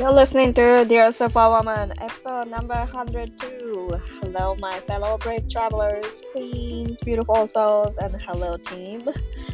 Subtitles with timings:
[0.00, 4.00] You're listening to Dear Superwoman, episode number 102.
[4.22, 9.02] Hello, my fellow brave travelers, queens, beautiful souls, and hello, team.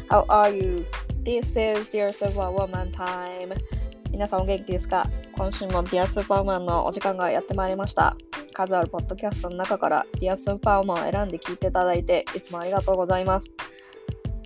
[0.09, 0.87] How are you?
[1.25, 3.59] This is Dear Superwoman time.
[4.13, 8.17] 皆さんお元気ですか今週も Dear Superwoman のお時間がやってまいりました。
[8.53, 13.53] 数あるポッドキャストの中から Dear Superwoman を選んで聞いていただいて、いつもありがとうございます。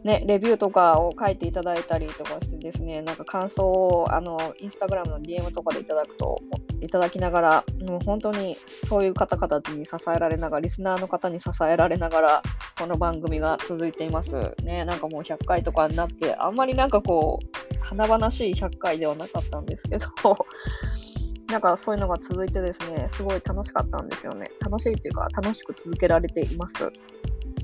[0.05, 6.38] ね、レビューとかを書いていただいたりとかしてですね、なんか感想をあのインスタグラムの DM とかでいただくと、
[6.80, 8.56] いただきながら、もう本当に
[8.89, 12.42] そういう方々に支えられながら、リスナーの方に支えられながら、
[12.78, 14.55] この番組が続いています。
[14.62, 20.06] ね、なんかもう100回とかになって、あんまりなんかこう、華々しい100回ではなかったんですけど、
[21.51, 24.51] なんかそういうのが続いてですね、すごい楽しかったんですよね。
[24.61, 26.91] 楽しいっていうか、楽しく続けられています。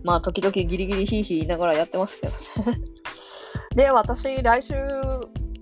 [0.04, 2.32] まあ、時々ギリギリヒーヒー言いながらやってますけど
[2.72, 2.80] ね。
[3.74, 4.74] で、私、来週、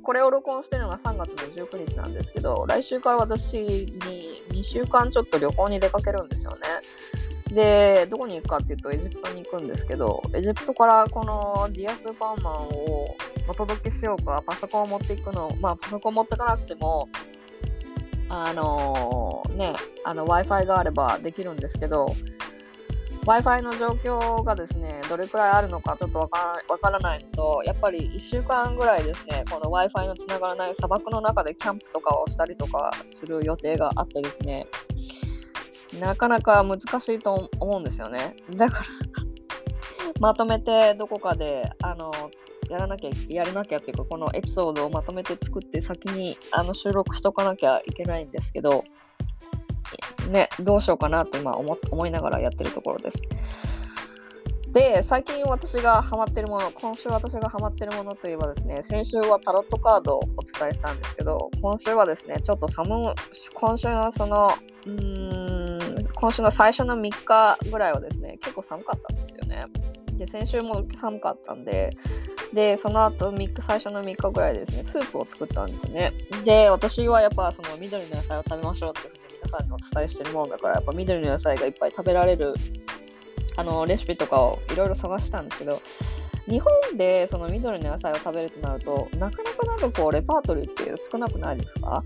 [0.02, 6.58] これを録音してるのが3月の19日なんですけど、来週から私に2週間ちょっと旅行に出かけるんですよね。
[7.54, 13.16] で、どこに行くかっていうと、エジプトに行くんですけど、エジプトからこのディアスーパーマンを
[13.48, 17.08] お届けしようか、パソコンを持っていくの、まあ、パソコン持ってかなくても、
[18.28, 22.06] あのね、あの Wi-Fi があればできるんですけど、
[23.24, 34.66] Wi-Fi の状況がですね、どれくらいあるのかちょっとわからからないのと、やっぱり1週間ぐらいですね、この Wi-Fi のつながらない砂漠の中でキャンプとかをしたりとかする予定があってですね、
[36.00, 38.36] なかなか難しいと思うんですよね。
[38.56, 38.84] だから
[40.20, 42.12] まとめてどこかで、あの、
[42.68, 48.84] やらなきゃ、やらなきゃっていうか、このエピソードをまとめて作って先にあの収録しとかなきゃいけないんですけど、
[50.30, 53.22] ね、どうしようかなって今思思いながらやってるところです。
[54.74, 63.14] で、最近私がハマってるもの、今週私がハマってるものといえばですね、先週はタロットカードをお伝えしたんですけど、今週はですね、ちょっと寒い、
[63.54, 64.50] 今週のその、
[64.84, 69.64] うーん、今週の最初の3日ぐらいはですね、結構寒かったんですよね。
[70.18, 71.90] で、先週も寒かったんで、
[72.52, 76.12] で、その後3日、最初の3日ぐらいですね、スープを作ったんですよね。
[76.44, 79.08] で、私はやっぱその緑の野菜を食べましょうって
[79.58, 82.54] さんにお伝えしてるものだから、やっぱ緑の野菜がいっぱい食べられる
[83.56, 85.80] あのレシピとかをいろいろ探したんですけど、
[86.46, 92.02] 日本でその緑の野菜を食べるとなると、なかなかなんかこう、レパートリーって少なくないですか？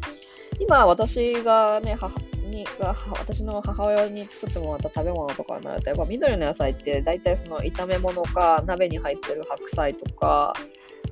[0.60, 2.14] 今、私がね、母
[2.44, 10.53] にが私の母親に作ってもらった食べ物とかになると、やっぱ緑の野菜って大体その炒め物か、鍋に入ってる白菜とか、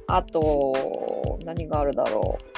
[0.06, 2.55] あと、何があるだろう？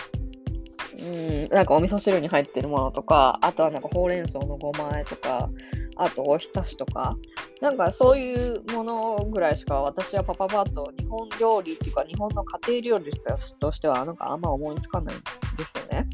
[1.01, 5.49] うん、なんかお味噌汁に入ってるものとか、あとはなんかほうれん草のごま和えとか、
[5.97, 7.17] あとおひたしとか、
[7.61, 13.13] なんかそういうものぐらいしか私はパパパッと日本料理っていうか日本の家庭料理
[13.61, 15.25] としてはなんかあんま思いつかないんで
[15.65, 16.09] すよね。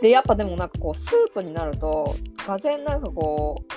[0.00, 2.14] で、やっぱでもなんかこうスープになると、
[2.46, 3.76] がぜんなんかこう、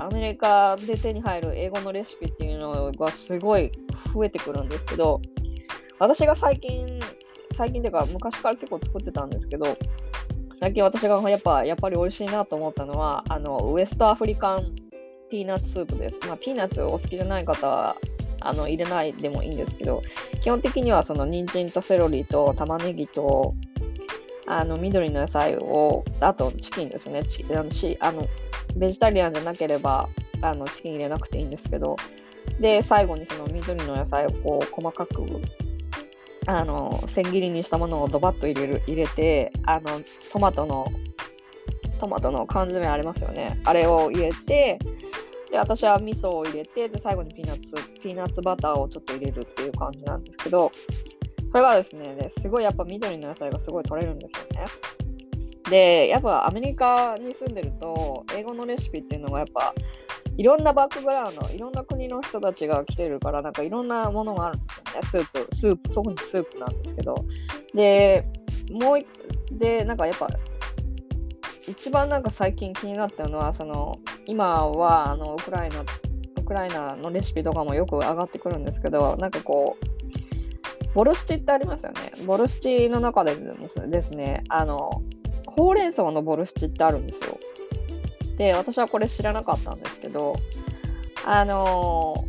[0.00, 3.72] アメリカで手に入る英語のレシピっていうのがすごい
[4.14, 5.20] 増えてくるんですけど、
[5.98, 7.00] 私が最近、
[7.58, 9.76] 最近というか昔から結構作ってたんですけど、
[10.60, 14.76] 最近私がやっぱやっぱり美味しいなと思ったのは、あの West African
[15.28, 16.20] Peanut Soup です。
[16.28, 17.96] まあ、ピーナッツお好きじゃない方は
[18.42, 20.02] あの入れないでもいいんですけど、
[20.40, 23.54] 基本的にはその人参とセロリと玉ねぎと
[24.46, 27.24] あの緑の野菜を、あとチキンですね。
[27.24, 28.24] チあのしあの
[28.76, 30.08] ベジタリアンじゃなければ
[30.42, 31.96] あのチキン入れなくていいんですけど、
[32.60, 35.26] で、最後にその緑の野菜をこう細かく
[36.48, 40.00] あの千切りにしたものをドバッと入れる入れてあの
[40.32, 40.90] トマトの
[42.00, 43.60] トマトの缶詰ありますよね。
[43.64, 44.78] あれを入れて
[45.50, 50.72] で私は味噌を入れてで最後にピーナッツピーナッツバターをちょっと入れるっていう感じなんですけど
[51.52, 54.66] これはですねですごいやっぱ緑の野菜がすごい取れるんですよね。
[55.68, 59.74] でやっぱアメリカに住んでると英語のレシピっていうのがやっぱ
[60.38, 64.72] いろんなバックグラウンド、いろんな国の人たちが来てるから、なんかいろんなものがあるんで
[65.08, 65.26] すよね。
[65.26, 67.16] スープ、スープ、特にスープなんですけど。
[67.74, 68.24] で、
[68.70, 69.06] もう一、
[69.50, 70.28] で、なんかやっぱ、
[71.66, 73.96] 一番なんか最近気になったのは、その、
[74.26, 82.12] 今は、あの、ウクライナ、ウクライナのレシピとかもよく上がってくるんですけど、なんかこう、ボルシチってありますよね。
[82.26, 85.02] ボルシチの中でですね、あの、
[85.48, 87.36] ほうれん草のボルシチってあるんですよ。
[88.38, 90.36] で、私はこれ知らなかったんですけど、
[91.26, 92.24] あの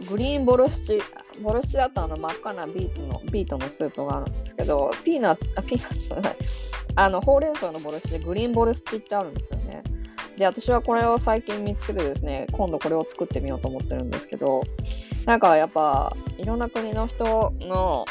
[0.00, 1.02] ー、グリーンボルシチ、
[1.42, 6.36] ボルシチだとあの真っ赤なビーツの、ビートのスープがあるんですけど、ピーナッツ、あ、ピーナッツじゃない、
[6.94, 9.82] あの、ほうれん草のボルシチでグリーンボルシチってあるんですよね。
[10.36, 14.62] で、私はこれを最近見つけてですね、今度これを作ってみようと思ってるんですけど、
[15.26, 18.06] なんかやっぱ、いろんな国の人の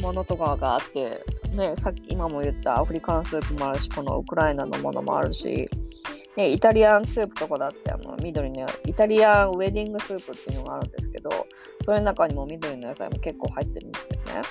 [0.00, 1.22] ものとかがあって、
[1.54, 5.70] ね、さっき今も言ったアフリカンスープもあるし、このウクライナのものもあるし、
[6.38, 11.30] ね、イタリアンスープとかだってあの緑のイタリアンウェディングスープっていうのがあるんですけど、
[11.84, 14.42] それの中にも緑の野菜も結構入ってるんですよね。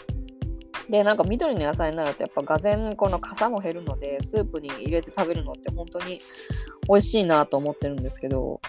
[0.89, 6.19] で、なんか緑の野菜になるとやっぱがぜんこの傘も減るので、スープに入れて食べるのって本当に
[6.89, 8.59] 美味しいなと思ってるんですけど、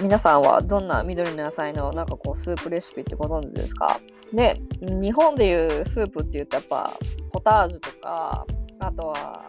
[0.00, 4.00] 皆さんはどんな緑の野菜のなんかこうスープレシピってご存知ですか？
[4.32, 6.92] で、日本でいうスープっていうとやっぱ
[7.30, 8.44] ポタージュとか、
[8.80, 9.46] あとは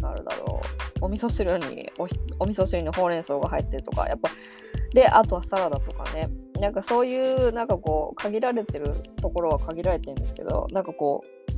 [0.00, 0.60] があるだろ
[1.00, 2.08] う、お味噌汁にお
[2.38, 4.30] お味噌汁にほうれん草が入ってるとか、やっぱ、
[4.92, 6.30] で、あとはサラダとかね、
[6.60, 11.50] なんかそういうなんかこう限られてるところは限られてるんですけど、なんかこう、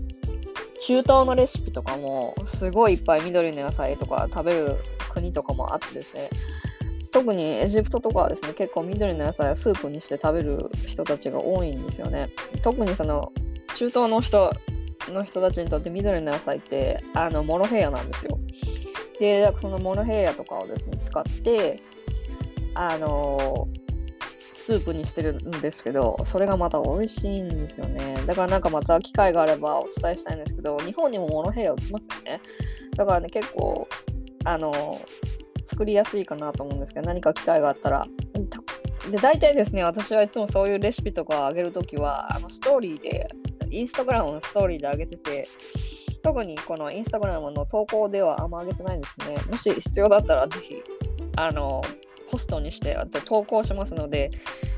[0.81, 4.77] 中東のレシピとかもすごいいっぱい緑の野菜とか食べる
[5.11, 6.29] 国とかもあってですね、
[7.13, 12.31] 特にエジプトとかはですね、結構緑の野菜をスープにして食べる人たちが多いんですよね。
[12.63, 13.33] 特にその
[13.77, 14.51] 中東の人
[15.11, 18.39] の人たちにとって緑の野菜ってあのモロヘイヤなんですよ。
[19.19, 21.81] で、そのモロヘイヤとかをですね、使って、
[22.75, 23.69] あの
[24.55, 28.15] スープにしてるんですけど、それがまた美味しいんですよね。
[28.27, 32.41] だからなんかまた機会があればお伝えしたいんですけど、日本にもモロヘイヤ売ってますよね。
[32.97, 33.89] だからね、結構、
[34.45, 35.01] あの
[35.67, 38.07] 作りやすいかなと思うんですけど、何か機会があったら。
[39.11, 43.29] で、大体ですね、私はいつもそういうレシピとか上げるときは、あのストーリーで、
[43.73, 45.49] インスタグラムのストーリーで上げてて、
[46.23, 49.37] 特にこのインスタグラムの投稿ではあんま上げてないんですね。
[49.51, 50.77] もし必要だったら、ぜひ、
[51.37, 51.83] あの、
[52.31, 54.31] ポストにしてあと投稿しますので、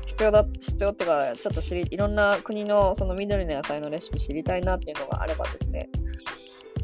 [0.07, 5.89] 必要だ、必要ってか、ちょっと知り、いろんな国のその緑の野菜のレシピ知りたいなっていうのがあればですね、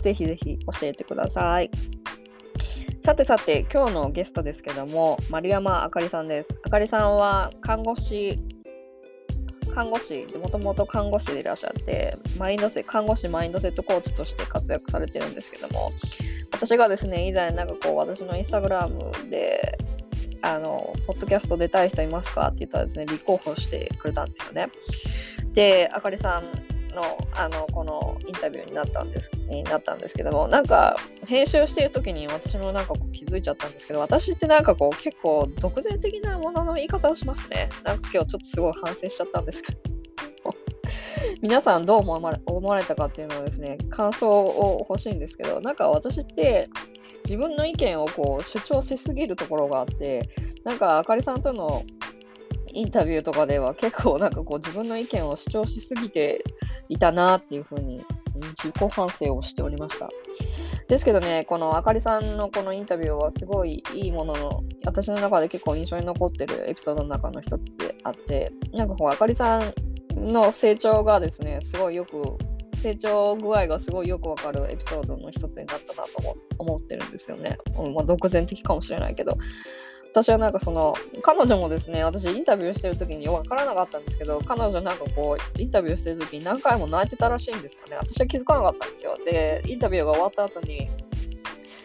[0.02, 1.72] ぜひぜひ教えてください。
[3.04, 6.60] さてさて、今日のゲストですけども、丸山あかりさんです。
[6.63, 8.40] あかりさんは看護師、
[9.72, 15.92] 看護師で、もともと看護師でいらっしゃって、マインドセ看護師マインドセットコーチとして活躍されてるんですけども、
[16.52, 19.78] 私がですね、以前なんかこう、私のインスタグラムで、
[20.42, 24.70] あの、ポッドキャスト出たい人いますかって言ったらですね、立候補してくれたんですよね。
[25.54, 30.96] で、あかりさんのあのこのインタビューになったんですになったんですけどもなんか
[31.26, 37.70] 編集してる時に私もなんかこう気づいちゃったんですけど私ってなんかこう結構独善的なものの言い方をしますね。
[37.84, 39.80] なんか今日ちょっとすごい反省しちゃったんですけど。
[41.42, 46.70] 皆さんどう思われ思われたかっていうのをですね感想を欲しいんですけどなんか私って
[47.26, 50.30] 自分の意見をこう主張しすぎるところがあって
[50.64, 51.84] なんかあかりさんとの
[52.74, 56.44] インタビューとかでは結構なんかこう自分の意見を主張しすぎて
[56.92, 58.04] いたなっていうふうに
[58.58, 60.10] 自己反省をしておりました。
[60.88, 69.74] ですけどね、このあかりさんのこのインタビューはすごいいいものの、私の中で結構印象に残ってるエピソードの中の一つであって、なんかこう、あかりさん
[70.16, 72.38] の成長がですね、すごいよく、
[72.76, 77.58] 成長具合がすごいよくわかるエピソードの一つになったなと思ってるんですよね。
[77.96, 79.38] まあ、独善的かもしれないけど。
[80.12, 87.98] 私はなんかその彼女もですね私インタビューしてる時に分からなかったんですけど彼女なんかこうインタビューしてる時に何回も泣いてたらしいんですよね。
[87.98, 89.18] 私は気づかなかったんですよ。
[89.25, 90.90] でインタビューが終わった後に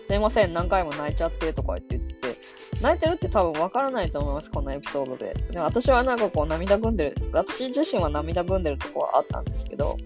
[0.09, 2.37] すいません何回も泣いちゃってとか言って言って
[2.83, 5.35] 泣いてるって多分分からないと思いますこのエピソードで。
[5.51, 9.97] で私はなんかこう涙ぐんでる私自身は涙ぐんでるとこはあったんですけど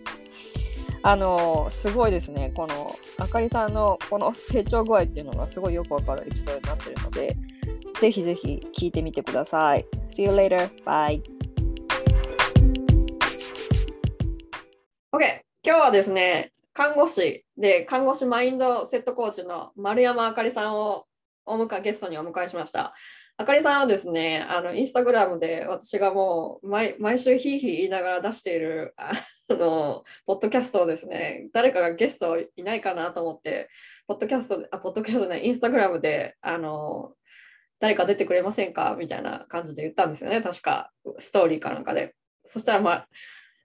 [1.02, 7.36] あのすごいですね、このあかりさんのこの成長具合っていうのがすごいよくわかるエピソードになってるので、
[8.00, 9.84] ぜひぜひ聞いてみてください。
[10.08, 10.70] See you later.
[10.84, 11.22] Bye.
[15.12, 15.40] OK。
[15.62, 21.04] 今日はですね、看護師で看護師マインドセットコーチの丸山あかりさんを
[21.44, 22.94] お迎えゲストにお迎えしました。
[23.36, 29.12] あかりさんはですね、あのインスタグラムで私がもう毎週ヒーヒー言いながら出しているあ
[29.50, 33.68] のポッドキャストをですね、誰かがゲストいないかなと思って、
[34.06, 37.12] ポッドキャスト、あ、ポッドキャストね、インスタグラムであの
[37.80, 38.94] 誰か出てくれませんか？
[38.98, 42.14] みたいな感じで言ったんですよね、確か、ストーリーかなんかで。
[42.44, 43.08] そしたら、まあ、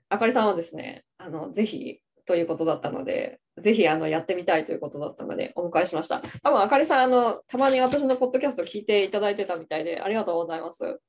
[0.10, 6.22] あかりさんはですね、あのぜひということだったので、ぜひあのやってみたいということだったので、お迎えしました。
[6.43, 11.00] 多分あかりさんあの、たまに私のポッドキャスト聞いていただいてたみたいで、ありがとうございます。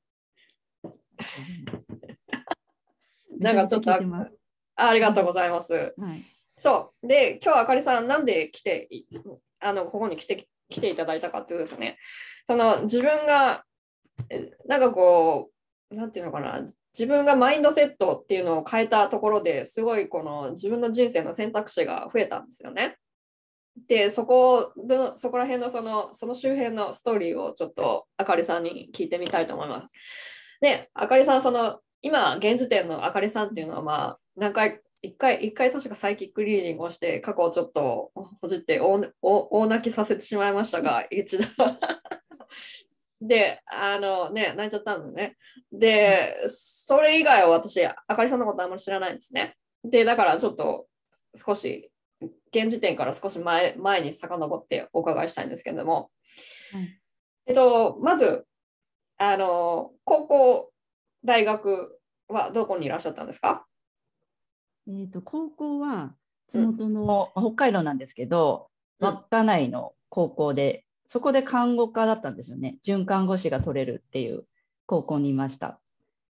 [3.39, 3.99] なんかちょっとあ
[4.75, 5.73] ありがとうございます。
[5.73, 6.21] はい、
[6.55, 7.07] そう。
[7.07, 8.89] で、今日あかりさん、なんで来て、
[9.59, 11.97] あのここに来て来ていただいたかっていうですね、
[12.45, 13.63] その自分が、
[14.67, 15.49] なんかこ
[15.91, 16.61] う、なんていうのかな、
[16.93, 22.97] 自分がマインドセットっていうのを変えたところですごいこの自分の人生の選択肢が増えたんですよね。
[23.87, 24.73] で、そこ、
[25.15, 29.93] そこら辺のその、その周辺のストーリーをちょっとあかりさんに聞いてみたいと思います。
[30.59, 38.11] で、あかりさん、その、今、現時点のあかりさんっていうのは、まあ、何回、一回、一回確かサイキックリーディングをして過去をちょっと
[38.41, 41.43] ほじって大大大泣きさせてしまいましたが、一度。
[43.21, 45.37] で、あのね、泣いちゃったんだね。
[45.71, 49.55] で、それ以外は私、あかりさんのことあんまり知らないんですね。
[49.83, 50.87] で、だからちょっと
[51.35, 51.91] 少し、
[52.51, 56.09] 現時点から少し前前に遡ってお伺いしたいんですけれども、
[56.71, 56.99] はい、
[57.47, 58.45] えっと、まず、
[59.17, 60.71] あの、高校、
[61.23, 63.66] 大学はどこにいらっしゃったんですか？
[64.87, 66.15] えーと、高校は
[66.47, 72.77] 地元の、うん、北海道なんですけど、稚内の高校でそこで看護科だったんですよね。
[72.83, 74.45] 准看護師が取れるっていう
[74.85, 75.79] 高校にいました。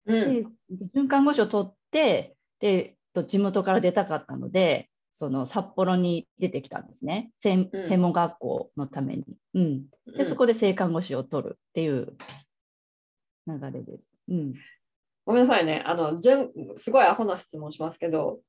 [0.06, 0.46] うん、で
[0.92, 2.96] 准看護師を取ってで
[3.26, 7.30] 地元から出たかったのでその札幌に出てきたんですね。
[7.40, 9.84] 専門学校のために、うん、
[10.16, 12.16] でそこで性看護師を取るっていう
[13.46, 14.18] 流れです。
[14.28, 14.54] うん、
[15.24, 15.82] ごめんなさいね。
[15.86, 18.40] あの準すごいアホな質問しますけど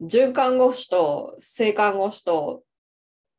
[0.00, 2.62] 准看護師と性看護師と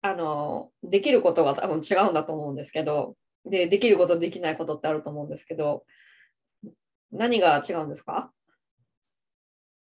[0.01, 5.85] あのできることが多分違うんだと思うんですけどでできることできないことってあると思うんですけど
[7.11, 8.31] 何が違うんですか？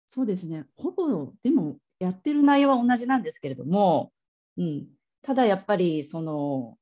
[0.06, 0.66] そうですね。
[0.76, 4.12] ほぼでもやってる内容は同じなんですけれども、
[4.58, 4.88] うん、
[5.22, 6.78] ただやっぱりその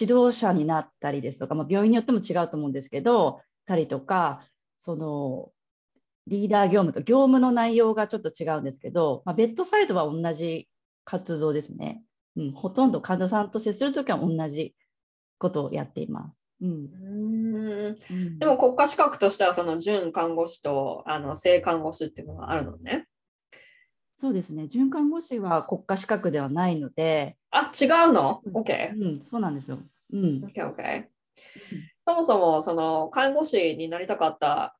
[0.00, 4.42] 指導者になったりですとか、まあ、病院によっても違うと思うんですけどたりとか
[4.80, 5.50] その
[6.26, 10.68] リーダー業務と業務の内容がちょっと違うんですけど、まあ、ベッドサイドは同じ
[11.04, 12.02] 活動ですね。
[12.36, 14.74] うん、ほとんど患者さんと接するときは同じ
[15.38, 16.44] ことをやっています。
[16.60, 23.06] うん、うんでも国家資格としてはその準看護師とあの正看護師っていうのがあるのね。
[24.14, 24.66] そうですね。
[24.66, 27.36] 準看護師は国家資格ではないので。
[27.50, 29.20] あ、違うの ?OK、うん。
[29.22, 29.78] そうなんですよ。
[30.12, 30.42] うん。
[30.44, 31.04] OK、OK。
[32.06, 34.78] そもそもその看護師になりたかった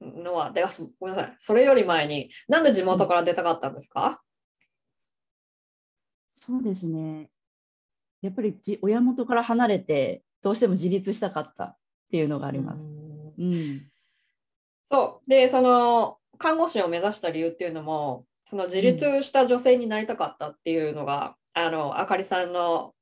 [0.00, 0.62] のは、で
[1.00, 1.36] ごめんなさい。
[1.38, 4.22] それより前に、なんで地元から出たかったんですか、
[6.28, 7.28] そうですね。
[8.22, 11.76] やっぱりじ親元から離れて、どうしても自立したかったっ
[12.10, 12.86] ていうのがあります。
[13.38, 13.82] うん、
[14.90, 22.94] そうでその看護師を目指した理由っていうのもその自立した女性になりたかったっていうのが、うん、あのあかりさんの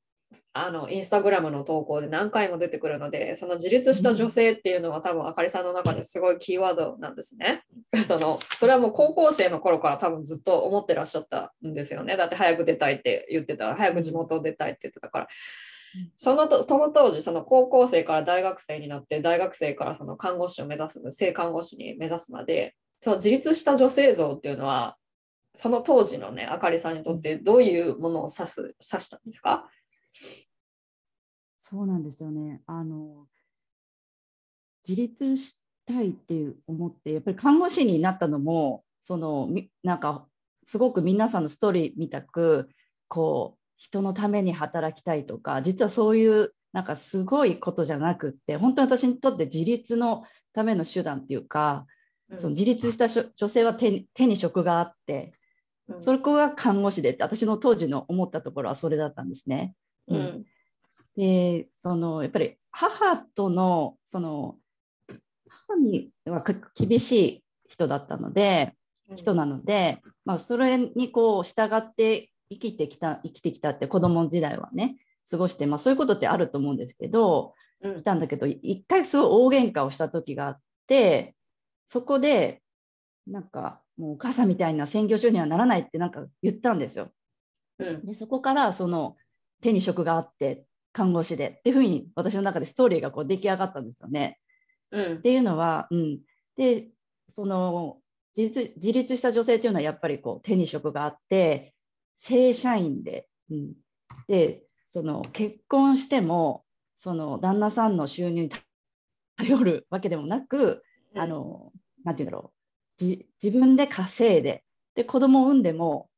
[0.52, 7.62] あのインスタグラムの投稿で何回も出てくるのでその自立した女性っていうのは多分あかりさんの中ですごいキーワードなんですね。
[8.08, 12.16] そのそれはもう高校生の頃から多分ずっと思ってらっしゃったんですよね。
[12.16, 15.26] だって早く出たいって言ってた早く地元を出たいって言ってたから。
[16.16, 24.96] そのその当時その高校生から大学生になって大学生からその看護師を目指す性看護師に目指すまでその自立した女性像っていうのは
[25.54, 29.70] その当時のねあかりさんにとってどういうものを指す指したんですか？
[31.58, 32.62] そうなんですよね。
[32.66, 33.26] あの
[34.86, 39.48] 自立したいっていう思ってやっぱり看護師になったのもその
[39.82, 40.26] なんか
[40.62, 42.68] すごく皆さんのストーリーみたく
[43.08, 51.86] こう人のために働きたいとか実はそういうなんかすごいことじゃなくって本当に私にとって自立のための手段っていうか、
[52.30, 55.34] うん、その自立した女性は手手に職があって、
[55.88, 59.74] うん、そこが看護師でって私の当時の思ったところはそれだったんですね。
[60.08, 60.46] うん、
[61.16, 64.56] でそのやっぱり母とのその
[65.48, 66.44] 母には
[66.74, 68.74] 厳しい人だったので、
[69.16, 74.96] 人なので、まあ、それにこう従って生きてきた生きてきたって子供時代はね
[75.30, 81.34] 過ごして、まあ、そういうことってあると思うんですけど、うん、来たんだけど一回すごい大喧嘩をした時があって
[81.86, 82.62] そこで
[83.26, 87.10] なんかもうお母さんみたいな専業主婦にはならないってなんか言ったんですよ。
[87.78, 89.16] うん、でそこからその
[89.64, 94.38] 手に職があって看護師でっていうふうに私の中でストーリーがこう出来上がったんですよね。
[94.90, 96.20] うん、っていうのは、うん、
[96.58, 96.88] で
[97.30, 97.96] その
[98.36, 101.72] 自立自立した女性っていうのはやっぱりこう手に職があって
[102.18, 103.72] 正社員で,、うん、
[104.28, 106.62] でその結婚しても
[106.98, 108.50] その旦那さんの収入に
[109.38, 110.82] 頼るわけでもなく、
[111.14, 111.72] うん、あの
[112.08, 112.52] て言うんだろ
[113.00, 113.04] う。
[113.42, 114.62] 自分で稼いで
[114.94, 116.10] で子供を産んでも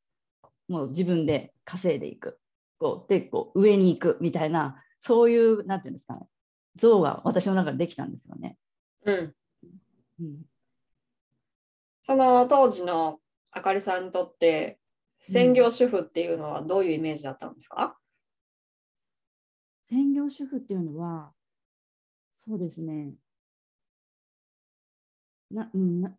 [0.67, 2.39] もう自分で稼いでいく
[2.79, 6.27] こうでこう上に行くみたいなそういうなんていうんですかね
[6.75, 8.57] 像が私の中でできたんですよね。
[9.05, 9.35] うん、
[10.21, 10.41] うん、
[12.01, 13.19] その当時の
[13.51, 14.79] あかりさんにとって
[15.19, 17.97] 専業主婦っていうのはどういうイメージだったんですか、
[19.91, 21.31] うん、専業主婦っていうのは
[22.31, 23.13] そうですね。
[25.49, 26.15] な、うん、な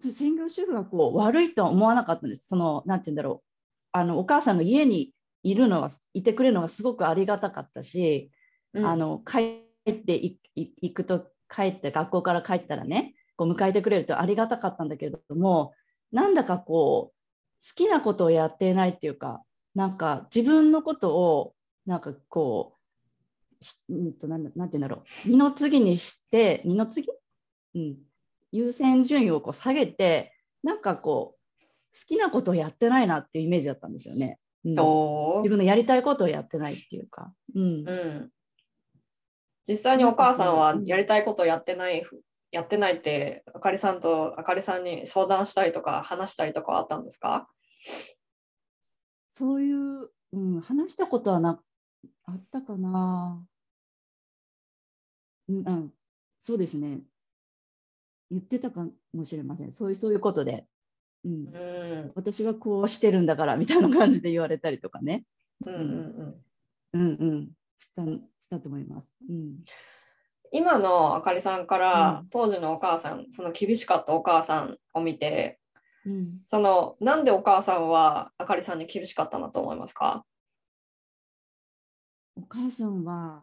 [0.00, 2.46] 専業主婦がこう悪いとは思わなかったんです。
[2.46, 3.48] そのなんて言うんだろう。
[3.92, 5.12] あのお母さんが家に
[5.50, 8.30] いるのはいてくれるのがすごくありがたかったし、
[8.74, 10.14] うん、あの帰って
[10.54, 15.72] いくと帰って学校から帰ったらねこう迎えてくれるとありがたかったんだけれども
[16.12, 17.18] なんだかこう
[17.74, 19.42] きなことをやっていないっていうか
[19.74, 21.54] なんか自分のことを
[21.86, 22.74] なんかこ
[23.60, 25.28] うしうんとなんなんて言うんだろう。
[25.28, 27.08] 二の次にして二の次、
[27.74, 27.96] うん、
[28.52, 31.64] 優先順位をこう下げてなんかこう
[31.98, 34.38] 好きなことをやってないなっていうイメージだったんですよね。
[34.64, 37.32] うんど自分のやりたいことをやってないっていうか。
[37.54, 38.30] うんう、うん。
[39.66, 42.02] 実際にお母さんはやりたいことをやってない、
[42.50, 47.48] やってないって、あかりさんとあかりさんに相談したりとか話したりとかはあったんですか？
[49.30, 51.60] そういう、うん、話したことはな
[52.24, 53.44] あったかな。
[55.48, 55.92] うん、うん、
[56.38, 57.00] そうですね。
[58.30, 59.72] 言ってたかもしれません。
[59.72, 60.66] そういうそういうことで、
[61.24, 62.12] うんう、ん。
[62.14, 65.24] 私がこうしてるんだからみたいな感じで言われたりとかね。
[65.66, 66.44] うんうんうん。
[66.92, 67.50] うんうん。
[67.78, 69.16] したしたと思います。
[69.28, 69.56] うん。
[70.50, 75.58] 今のあかりさんから、うん当時のお母さん、その厳しかったお母さんを見て、
[76.06, 80.24] うん、そのなんでお母さんはあかりさんに厳しかったなと思いますか？
[82.36, 83.42] お母さんは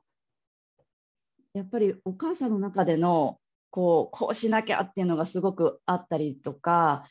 [1.54, 3.38] やっぱりお母さんの中での
[3.70, 7.04] こうこうしなきゃっていうのがすごくあったりとか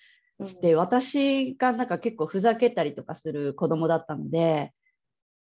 [0.43, 4.73] して、私がなんか結構ふざけたりとかする子供だったので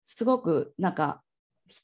[0.05, 1.23] すごくなんか
[1.69, 1.83] ひ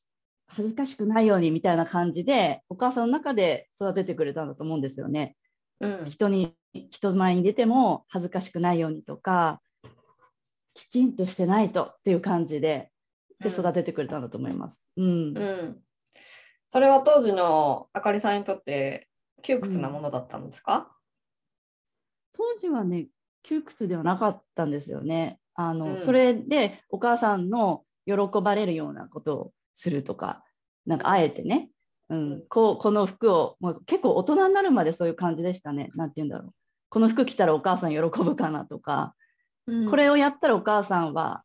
[0.49, 5.37] 恥ずかしくないようにみたいな感じでお母さんの中で育ててくれたんだと思うんですよね。
[5.81, 6.05] うん。
[6.07, 6.55] 人に
[6.91, 9.61] 人前に出ても恥ずかしくないようにとか
[10.75, 12.91] きちんとしてないとっていう感じで
[13.41, 14.85] で育ててくれたんだと思います。
[14.97, 15.39] うん。
[15.39, 15.79] うん、
[16.69, 19.09] それは当時のあかりさんにとって
[19.43, 20.91] 窮屈なものだったんですか、
[22.33, 23.09] 当時はね
[23.43, 25.39] 窮屈ではなかったんですよね。
[25.55, 25.97] あの、うん。
[25.99, 30.45] それでお母さんの喜ばれるようなことをするとか
[30.87, 31.71] なんかあえてね、
[32.09, 32.33] うん。
[32.33, 35.91] うんこうこの服をもう結構大人になるまでそういう感じでしたね。
[35.95, 36.53] なんて言うんだろう。
[36.91, 39.15] この服着たらお母さん喜ぶかなとか、
[39.67, 39.91] うん。
[39.91, 41.43] これをやったらお母さんは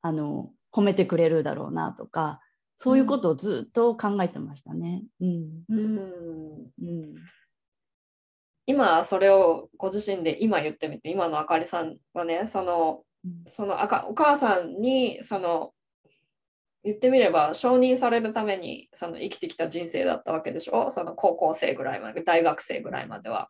[0.00, 2.40] あの褒めてくれるだろうなとか
[2.76, 5.04] そういうことをずっと考えてましたね。
[5.20, 5.64] うん。
[5.68, 5.98] うん。
[5.98, 7.14] うん
[8.66, 13.42] 今それをご自身で今言ってみて今のあかりさんはねそのうん。
[13.46, 15.72] そのあかお母さんにその
[16.84, 20.90] 言ってみれば承認されるためにその生きてきた人生だったわけでしょ？
[20.90, 23.48] その高校生ぐらいまで大学生ぐらいまでは。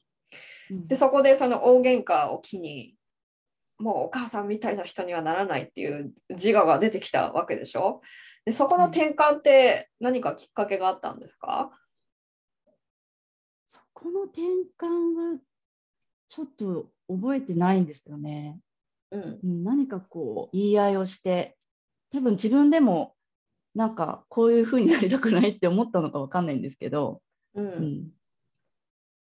[0.71, 0.87] うん。
[0.87, 2.95] でそこでその大喧嘩を機に
[3.79, 8.03] もうお母さんみたいな人にはならないっていう自我が出てきたわけでしょ？
[8.45, 11.82] でそこの転換って何かきっかけがあったんですか、そ
[14.03, 14.43] この転
[14.81, 15.39] 換は
[16.29, 18.59] ちょっと覚えてないんですよね。
[19.13, 19.39] うん。
[19.45, 21.57] うん何かこう言い合いをして
[22.11, 23.15] 多分自分でも
[23.77, 27.23] なんかこういう風になりたくないって思ったのかわかんないんですけど、
[27.55, 27.67] うん。
[27.67, 28.09] うん、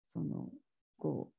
[0.05, 0.49] その
[0.99, 1.35] こう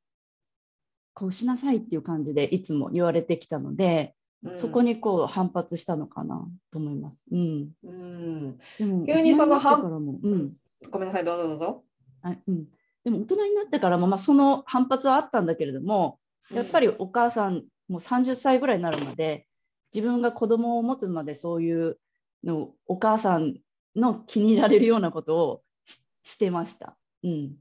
[1.14, 4.58] こうしなさいっていう感じでいつも言われてきたので、うん。
[4.58, 7.28] そこにこう反発したのかなと思います。
[7.30, 10.54] うん、うん、でも急にその大人になってからも、うん。
[10.90, 11.84] ごめんなさいどうぞどうぞ。
[12.22, 12.68] あうん、
[13.04, 16.20] でも大人になってからも、まあ、その反発はあったんだけれども
[16.52, 19.46] やっぱりお母さんもう30歳ぐらいになるまで
[19.94, 21.98] 自分が子供を持つまでそういう
[22.44, 23.56] のお母さん
[23.96, 26.96] の気に入られるようなことをししてました。
[27.24, 27.52] うん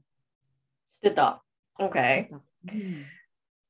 [0.91, 1.43] してた。
[1.79, 2.29] OK。
[2.31, 3.05] うん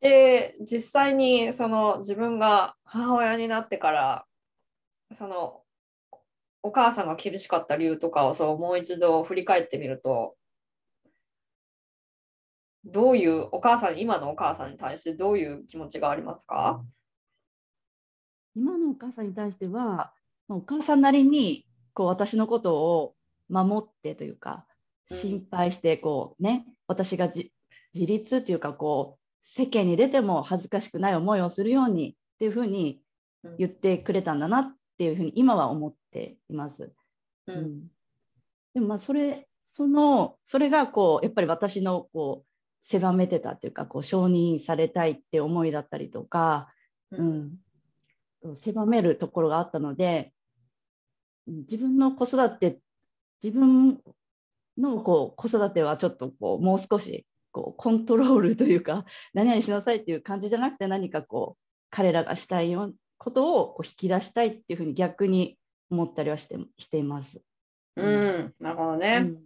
[0.04, 4.26] で実際にその自分が母親になってから
[5.14, 5.62] その
[6.62, 10.36] お母さんが厳しかった理由とかをそうもう一度振り返ってみると
[12.86, 16.84] どういうお母さん今のお母さんに対してどういう気持ちがありますか、
[18.56, 20.13] 今のお母さんに対しては、
[20.48, 23.15] まあお母さんなりにこう私のことを
[23.50, 24.65] 守ってというか
[25.10, 25.17] うん。
[25.17, 27.52] 心配してこう、ね、私がじ
[27.93, 33.02] 自立っていうかこう世間に出ても恥ずかしくない思いをするようにっていうふうに
[33.43, 33.58] うん。
[33.58, 36.93] 言ってくれたんだなっていうふうに今は思っています。
[37.48, 37.88] ううんん。
[38.74, 42.53] でもまあそれそのそれがこうやっぱり私のこう
[42.84, 46.67] 狭めてたっていうかこう承認されたいって思いだったりとか、
[47.12, 47.52] うん
[48.43, 50.34] うん、狭めるところがあったので
[51.48, 52.80] うん自分の子育て
[53.41, 54.00] 自分
[54.78, 65.58] のこう子育てはちょっとこうもう少しこうコントロールというか何々しなさいっていう感じじゃなくて何かこう彼らがしたいようなことをこう引き出したいっていうふうに逆に
[65.89, 67.41] 思ったりはしてしています。
[67.96, 69.19] うん、なるほどね。
[69.24, 69.46] うん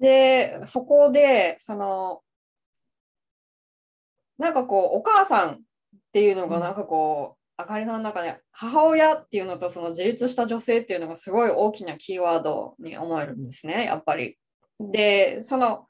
[0.00, 2.20] でそこでその
[4.38, 5.58] なんかこうお母さんっ
[6.12, 14.38] ていうのがうんなんかこう、あかりさんの中で母親っていうのとその自立した女性っていうのがすごい大きなキーワードに思えるんですねやっぱり。
[14.80, 15.86] でその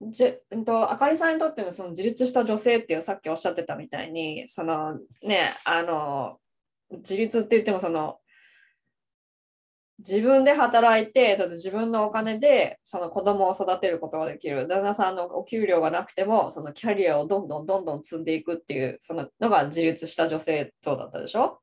[0.00, 6.38] じうんと、あかりさんにとってのその自立した女性っていうさっきおっしゃってたみたいにそのねあの
[6.90, 8.18] 自立って言ってもその
[10.06, 14.66] 自分で働いてだって自分のお金でその子供を育てることができる。
[14.68, 21.60] 旦那さんのお給料がなくてもそのキャリアをどんどんどんどん積んでいくっていうそののが自立した女性像だったでしょ？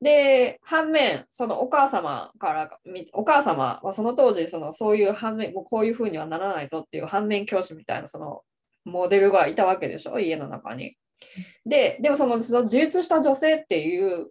[0.00, 2.70] で、反面、そのお母様から、
[3.12, 8.42] お母様はその当時、そのそういう反面、もうこういうふうにはならないぞっていう反面教師みたいなその
[8.84, 10.94] モデルがいたわけでしょ、家の中に。
[11.66, 14.28] で、でもその自立した女性っていう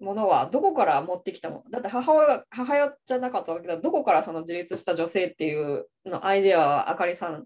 [0.00, 1.70] ものはどこから持ってきたもの？
[1.70, 3.76] だって母親が母親じゃなかったわけだ。
[3.76, 7.44] どこからその自立した女性っていうのアイデアはあかりさん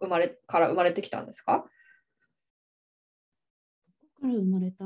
[0.00, 1.64] 生まれから生まれてきたんですか？
[4.20, 4.84] から生まれた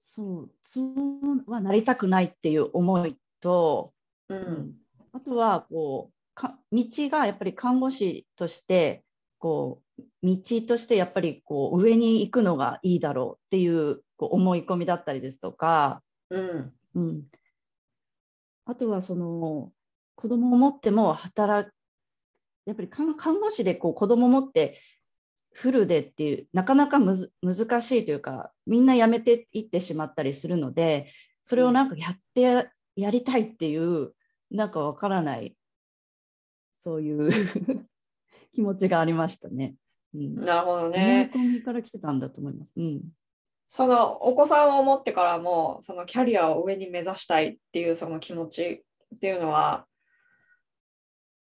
[0.00, 3.92] そうそうはなりたくないっていう思いと、
[4.28, 4.72] ううんん、
[5.12, 9.04] あとはこうか道がやっぱり看護師として
[9.38, 17.22] こう道としてやっぱりこう上に行くのがいいだろうっていうこう思い込みだったりですとか、うんうん、
[18.66, 19.72] あとはその
[20.14, 21.70] 子供を持っても働
[22.66, 24.78] やっぱり看看護師でこう子供を持って
[25.52, 31.10] フルでっていうなかなかむず難しいというかみんな辞めていってしまったりするので
[31.42, 34.12] それをなんかやってややりたいっていう
[34.50, 35.56] なんかわからない
[36.76, 37.30] そういう
[38.52, 39.76] 気持ちがありましたね。
[40.14, 41.30] うん、なるほど思いね。
[41.32, 42.72] 込みから来てたんだと思います。
[42.76, 43.02] うん
[43.70, 48.82] そのお子さんを持ってからもそのキャリアを上に目指したいっていうその気持ち
[49.14, 49.84] っていうのは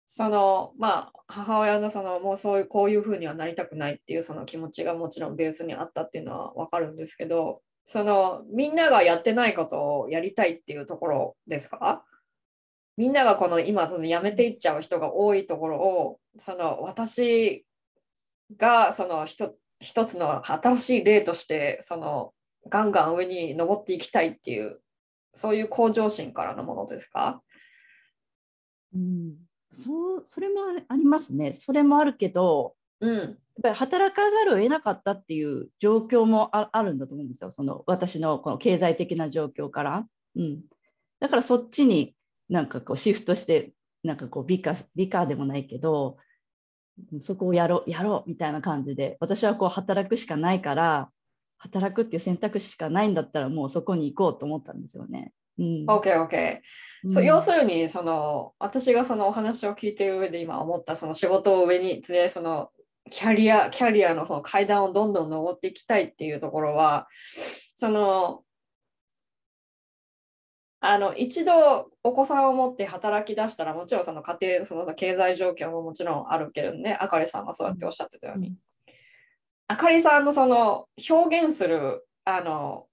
[0.05, 12.03] そのまあ母親のそのもうそういうこういうふうにはなりたくないっていうその気持ちがもちろんベースにあったっていうのはわかるんですけどそのみんながやってないことをやりたいっていうところですか？
[12.95, 17.65] みんながこの今その辞めていっちゃう人が多いところをその私
[18.55, 22.33] がその一一つの新しい例としてその
[22.69, 24.79] ガンガン上に登っていきたいっていう
[25.33, 27.41] そういう向上心からのものですか？
[28.95, 29.35] うん、
[29.71, 31.53] そうそれもありますね。
[31.53, 33.37] それもあるけどうん。
[33.55, 40.07] やっぱり働かざるを得なかったっていう状況もああるんだと思うんですよ、その私のこの経済的な状況から。
[40.35, 40.61] うん、
[41.19, 42.15] だからそっちに
[42.49, 43.71] なんかこうシフトして、
[44.03, 46.17] なんかこう美化美化でもないけど、
[47.19, 51.09] そこをやろう、やろうみたいな感じで、私はこう働くしかないから、
[51.57, 55.31] 働くっていう選択肢しかないんだったら、もうそこに行こうと思ったんですよね。
[55.57, 56.59] うん、OK OK、
[57.05, 57.25] うん。
[57.25, 62.69] 要するにその私がそのお話を聞いてる上で今思ったその仕事を上にでその
[63.11, 67.07] キャリアキャリアのその階段をどんどん登っていきたいっていうところは
[67.75, 68.41] その
[70.85, 76.97] あの一度お子さんを持って働き出したらもちろんその家庭その経済状況ももちろんあるけどね。
[76.99, 78.55] あかりさんがそうやっておっしゃってたように、うん。
[79.69, 82.87] あかりさんのその表現するあの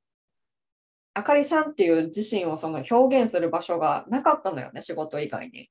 [1.15, 5.69] あかりさんっていう自身をその表現する場所がなかったのよね仕事以外に。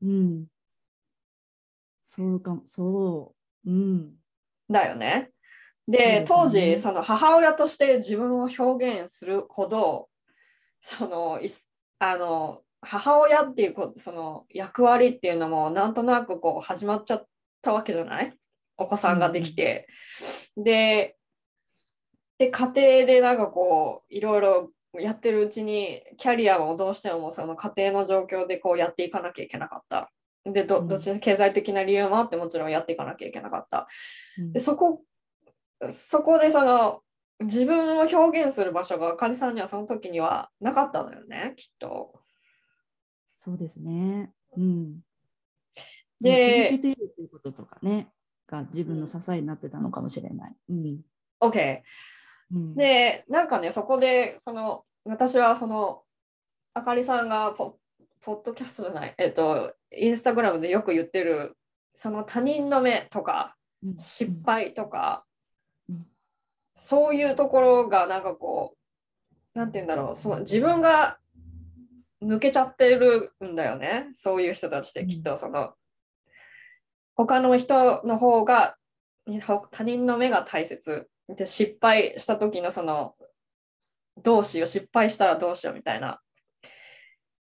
[0.00, 0.46] うん、
[2.04, 3.34] そうかも、そ
[3.66, 3.70] う。
[3.70, 4.14] うん。
[4.70, 5.30] だよね。
[5.86, 10.08] で当時その母親として自分を表現するほど
[10.88, 11.68] そのいす
[11.98, 17.26] あの母親っていうこその役割っていうのもなんとなくこう始まっちゃっ
[17.60, 18.32] たわけじゃない？
[18.76, 19.88] お子さんができて。
[20.56, 21.16] で
[22.38, 22.72] で家庭
[23.06, 24.70] でなんかこういろいろ
[25.00, 30.12] やってるうちにキャリアもどうしてもその家庭の状況でこうやっていかなきゃいけなかった。
[30.44, 33.88] でどうんどっち経済的な理由もあってもちろんやっていかなきゃいけなかった。
[34.38, 35.02] うんでそこ
[35.88, 37.00] そこでその
[37.40, 42.14] 自分を表現する場所があかりさんにはその時にはなかったのよねきっと。
[43.26, 44.32] そうですね。
[44.56, 45.00] うん。
[46.20, 48.08] で続けているということとかね、
[48.48, 50.54] が自分の支えになってたのかもしれない。
[50.70, 51.00] うん。
[51.40, 51.82] OK。
[52.52, 56.02] うん、でなんかねそこでその私はその
[56.74, 57.78] あかりさんがポ
[58.20, 61.56] ポッドキャストじゃないえっとインスタグラムでよく言ってる
[61.94, 65.25] その他人の目とかうん失敗とか、うん
[66.76, 68.76] そういうところがなんかこ
[69.54, 71.18] うなんて言うんだろうその自分が
[72.22, 74.08] 抜けちゃってるんだよね。
[74.14, 75.74] そういう人たちってきっとその、
[77.14, 78.76] 他の人の方が
[79.46, 81.08] ほ他人の目が大切。
[81.28, 83.16] で失敗した時のその
[84.22, 86.20] どうしよう失敗したらどうしようみたいな。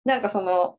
[0.04, 0.78] なんかその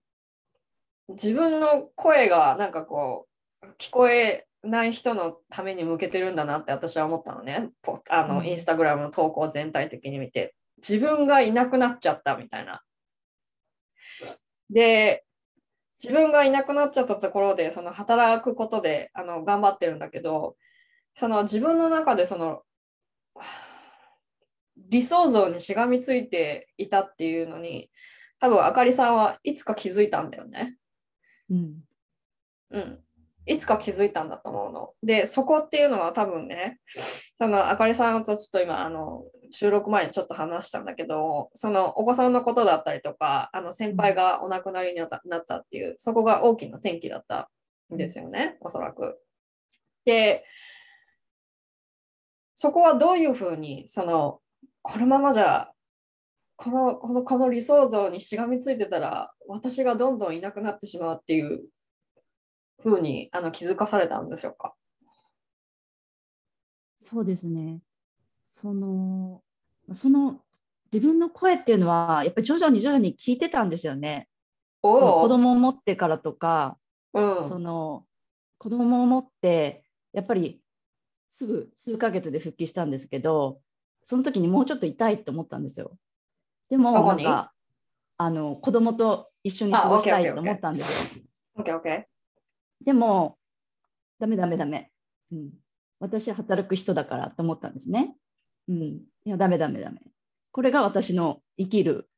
[1.10, 3.28] 自分の声がなんかこ
[3.62, 12.82] う聞こえない人のために向けてるんだなって私は思ったのねポあの、うんインスタグラムの投稿全体的に見て自分がいなくなっちゃったみたいな
[14.70, 15.26] で
[16.02, 20.56] 自分がいなくなっちゃったところでその働くことであの頑張ってるんだけど
[21.14, 22.64] その自分の中でその
[24.78, 27.90] 理想像にしがみついていたっていうのに
[28.40, 30.78] 多分あかりさんはいつか気づいたんだよね。
[31.50, 31.82] うん。
[32.72, 33.03] うん。
[33.46, 34.94] いつか気づいたんだと思うの。
[35.04, 36.80] で、そこっていうのは多分ね、
[37.38, 47.50] そのあかりさんとちょっと今、あの、収録前にちょっと話したんだけど、そのお子さんのことだったりとか、あの先輩がお亡くなりになったったっていう、そこが大きな転機だった
[47.94, 49.20] んですよね、おそらく。
[50.06, 50.46] で、
[52.56, 54.40] そこはどういうふうに、その、
[54.82, 55.70] このままじゃ、
[56.56, 61.64] このこのこの理想像にしがみついてたら、私がどんどんいなくなってしまうっていう
[62.82, 64.74] ふうにあの気づかされたんでしょうか？
[66.98, 67.82] そうですね。
[68.46, 69.42] その、
[69.92, 70.42] その
[70.92, 74.30] 自分の声っていうのは、やっぱり徐々に徐々に聞いてたんですよね。
[74.84, 76.78] そ子供を持ってからとか、
[77.14, 78.06] うん、その
[78.58, 79.84] 子供を持って、
[80.14, 80.62] やっぱり
[81.30, 83.60] すぐ数ヶ月で復帰したんですけど、
[84.04, 85.98] その時にもうちょっと痛いって思ったんですよ。
[86.70, 87.54] でも、なんか、
[88.18, 91.24] あの子供と一緒に過ごしたいと思ったんですよ。
[92.86, 93.38] でも、
[94.20, 94.92] ダメダメダメ。
[95.32, 95.50] うん、
[96.00, 98.16] 私は働く人だからと思ったんですね。
[98.68, 100.00] うん、いや、ダメダメダメ。
[100.52, 102.10] これが私の生きる、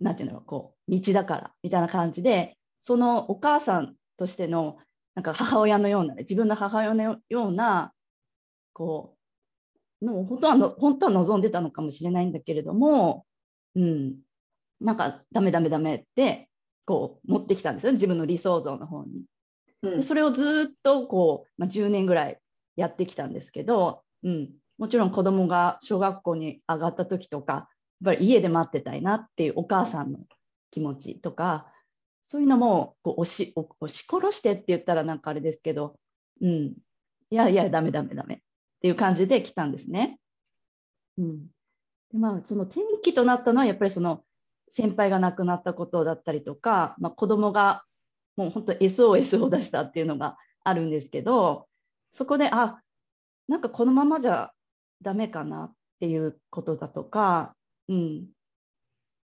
[0.00, 4.78] なんていうの、こう、道だから、みたいな感じで、そのお母さんとしての、
[5.14, 7.92] なんか母親のようなね、自分の母親のような、
[8.72, 9.16] こ
[10.00, 13.26] う、の本当はの本当は望んでたのかもしれないんだけれども、
[13.74, 14.16] うん、
[14.80, 16.50] なんかダメダメダメって、
[16.84, 19.24] こう、持ってきたんですよ、自分の理想像の方に。
[19.90, 22.38] でそれをずっとこう、まあ、10年ぐらい
[22.76, 27.66] やってきたんですけど、うん、もちろん子供が小学校に上がった時とかやっ
[28.04, 30.18] ぱり家で待ってたいなっていうお母さんの
[30.70, 31.66] 気持ちとか
[32.24, 35.96] そういうのもこう押し押し殺してって言ったらなんかあれですけど、
[36.42, 36.50] うん、
[37.30, 38.38] いやいやダメダメダメっ
[38.82, 40.18] ていう感じで来たんですね。
[41.18, 41.46] うん。
[42.12, 44.22] でまあ、その転機となったのはやっぱりその
[44.70, 47.84] 先輩が亡くなったことだったりとか、まあ、子供が
[48.36, 51.68] もう本当 SOS を出したっていうのがあるんですけど
[52.12, 52.80] そこであ
[53.48, 54.50] なんかこのままじゃ
[55.02, 57.54] ダメかなっていうことだとか、
[57.88, 58.26] うん、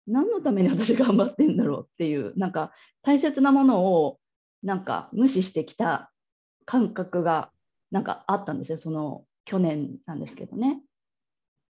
[0.07, 4.19] 何のために私頑張ってんだろうっていうなんか大切なものを
[4.63, 6.13] なんか無視してきた
[6.65, 7.51] 感覚が
[7.91, 8.79] なんかあったんですよ。
[8.79, 10.83] その去年なんですけどね。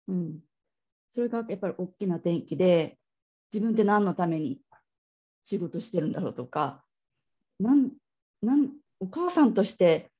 [0.08, 0.40] うん、
[1.10, 2.98] それがやっぱり大きな転機で
[3.52, 4.60] 自分って何のために
[5.44, 6.82] 仕事してるんだろうとか
[7.60, 7.90] なん
[8.42, 10.10] なんお母さんとして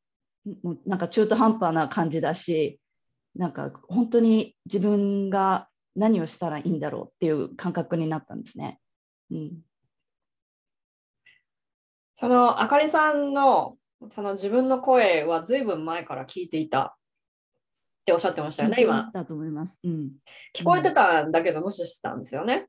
[0.86, 2.80] なんか中途半端な感じだし
[3.34, 8.78] なんか本当に自分が何をしたらいいんだろうっていう感覚になったんですね。
[9.30, 9.60] うん、
[12.12, 13.76] そのあかりさんの
[14.10, 16.94] その自分の声はずいぶん前から聞いていたっ
[18.04, 19.10] ておっしゃってましたよね、今。
[19.12, 20.12] だと思います、うん。
[20.54, 22.68] 聞こえてたんだけど無視してたんですよね。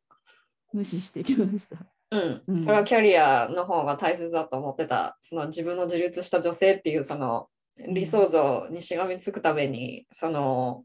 [0.73, 1.77] 無視してきました。
[2.11, 2.59] うん、うん。
[2.63, 10.83] それはキャリアの方が大切だと思ってた、その自分の自立した女性っていうその理想像にしがみつくために、その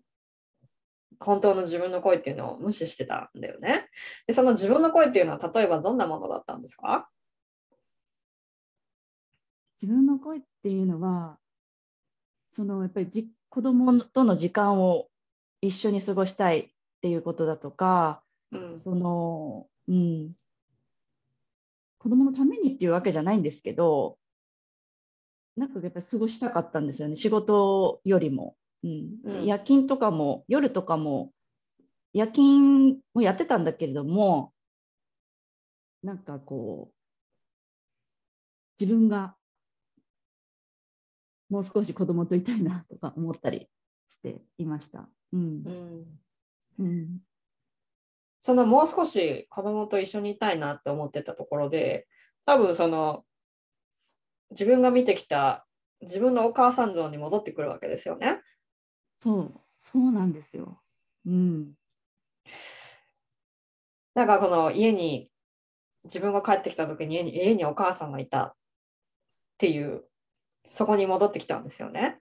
[1.20, 3.88] 本当の自分の声っていうのを無視してたんだよね。
[4.26, 7.08] で、その自分の声っていうのは例えばどんなものだったんですか？
[9.80, 11.38] 自分の声っていうのは
[12.48, 15.08] そのやっぱりじ子供との時間を
[15.60, 16.68] 一緒に過ごしたいっ
[17.02, 18.78] ていうことだとかうん。
[18.78, 20.32] その、うん、
[22.04, 24.18] 子供のためにっていうわけじゃないんですけど
[25.56, 27.16] なんかやっぱり過ごしたかったんですよね。
[27.16, 29.14] 仕事よりも、うん。
[29.24, 29.46] うん。
[29.46, 31.32] 夜勤とかも夜とかも
[32.12, 34.52] 夜勤もやってたんだけれども
[36.02, 36.94] なんかこう
[38.78, 39.34] 自分が
[41.48, 43.70] もう少し子供といたいなとか思ったり
[44.08, 45.08] していました。
[45.32, 45.62] うん。
[45.64, 46.20] うん。
[46.80, 47.18] うん
[48.44, 52.06] そのもう少し子供と一緒にいたいなって思ってたところで、
[52.44, 53.24] 多分その
[54.50, 55.66] 自分が見てきた
[56.02, 58.42] 自分のお母さん像に戻ってくるわけですよね。
[59.16, 60.82] そう、そうなんですよ。
[61.24, 61.72] うん、
[64.14, 65.30] なんかこの家に
[66.04, 68.54] 自分が帰ってきた時に家に家にお母さんがいたっ
[69.56, 70.04] ていう
[70.66, 72.18] そこに戻ってきたんですよね。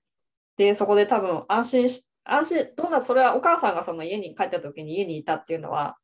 [0.55, 5.97] でそこで多分安心し安心どんなそれはお母さんがその家に帰った時に家にいたっていうのは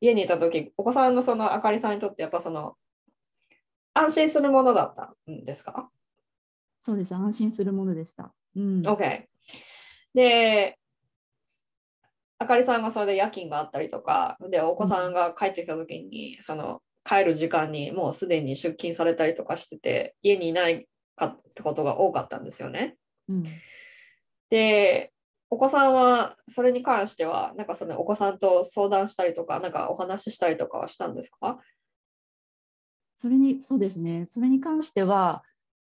[0.00, 2.74] 家にいた時お子さんのそのあかりさんにとってやっぱその
[3.94, 5.90] 安心するものだったんですか？
[6.80, 7.14] そうです。
[7.14, 8.32] 安心するものでした。
[8.56, 9.24] うん、?OK。
[10.14, 10.76] で
[12.38, 22.96] あかりさんがそれで夜勤があったりとかでお子さんが帰ってきた時にその帰る時間にもうすでに出勤されたりとかしてて、家にいないかってことが多かったんですよね。
[23.28, 23.44] うん
[24.50, 25.12] で、
[25.52, 31.58] お子さんはそれに関しては、なんかそのお子さんと相談したりとか、なんかお話ししたりとかはしたんですか？
[33.16, 35.42] それに、そうですね、それに関しては、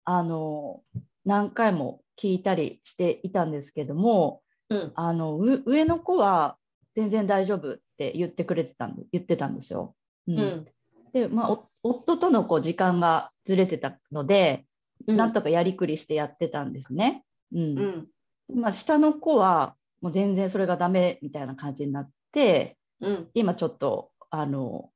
[0.05, 0.81] あの、
[1.25, 4.91] 何回も聞いたりしていたんですけども、うん。
[4.95, 6.57] あの、う上の子は
[6.95, 9.95] 全然大丈夫って言ってくれてたんで、言ってたんですよ。
[10.27, 10.65] うんうん。
[11.13, 14.65] で、まあ、お夫とのこう時間がずれてたので、
[15.07, 17.25] うんなんとかやりくりしてやってたんですね。
[17.51, 18.07] うんうん。
[18.55, 23.29] まあ、下の子はもう全然それがダメみたいな感じになって、うん。
[23.33, 24.89] 今ちょっとあの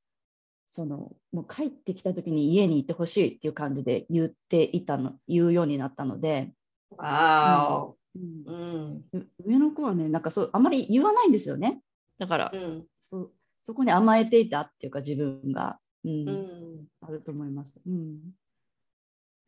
[0.69, 6.51] そのもう帰ってきた時に家にいてほしいっていう感じで言っていたの言うようになったので、
[6.91, 8.43] わうん。
[8.45, 9.05] うん。
[9.13, 11.81] う上の子はねなんかそうあまり言わないんですよね
[12.17, 12.85] だから、うん。
[13.01, 16.85] そそこに甘えていたっていうか自分が、うんうん。
[17.01, 17.79] あると思います。
[17.85, 18.19] うん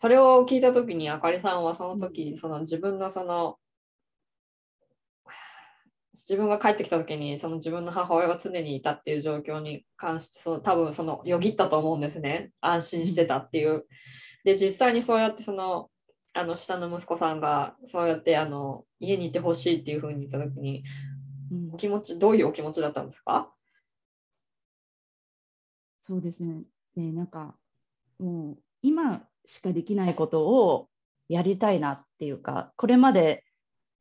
[0.01, 3.57] それを聞いたときに、あかりさんはその時、その自分のその、
[6.13, 12.51] 自分が帰ってきた時に、その自分の母親が常にいたっていう状況に関して、そう多分そのよぎったと思うんですね。
[12.61, 13.85] 安心してたっていう。
[14.43, 15.89] で、実際にそうやってその、
[16.31, 20.83] あの下の息子さんがそうやってあの家にいてほしいっていうふうに言った時に
[21.51, 23.51] うんお気持ちどういうお気持ちだったんですか？
[25.99, 26.61] そうですね。
[26.95, 27.55] ねなんか
[28.19, 30.87] もう今しかできないことを
[31.29, 33.43] やりたいなっていうか、これまで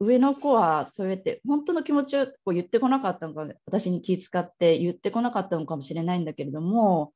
[0.00, 7.12] 上の子はそうやって本当の気持ちをこう言ってこなかったのか、私に気遣って言ってこなかったのかもしれないんだけれども、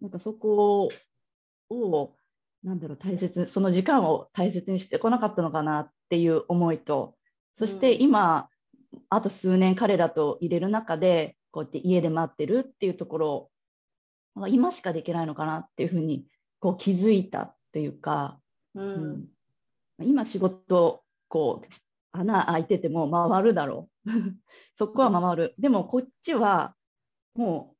[0.00, 0.88] なんかそこ
[1.70, 2.16] を、
[2.64, 7.16] なんだろう、大切、その時間を大切にしてこなかったのかなっていう思いと、
[7.54, 8.48] そしてうん今、
[9.08, 13.50] あと数年彼らと入れる中で、こうやって家で待ってるっていうところ
[14.34, 16.26] を、今しかできないのかなっていうふうに
[16.58, 18.40] こう気づいたっていうか、
[18.74, 18.82] う。
[18.82, 19.24] うんん
[20.02, 21.66] 今仕事こう
[22.12, 24.10] 穴開いてても回るだろう。
[24.74, 26.74] そこは回る、でもこっちは
[27.34, 27.76] もう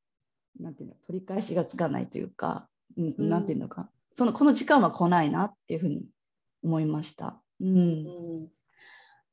[0.63, 3.29] なんていうの取り返しがつかないというか、うんうん。
[3.29, 3.91] なんていうのか。
[4.15, 6.07] そのこの時間は来ないなっていうふうに
[6.63, 7.41] 思いました。
[7.61, 7.69] うん。
[7.69, 7.81] う
[8.45, 8.49] ん。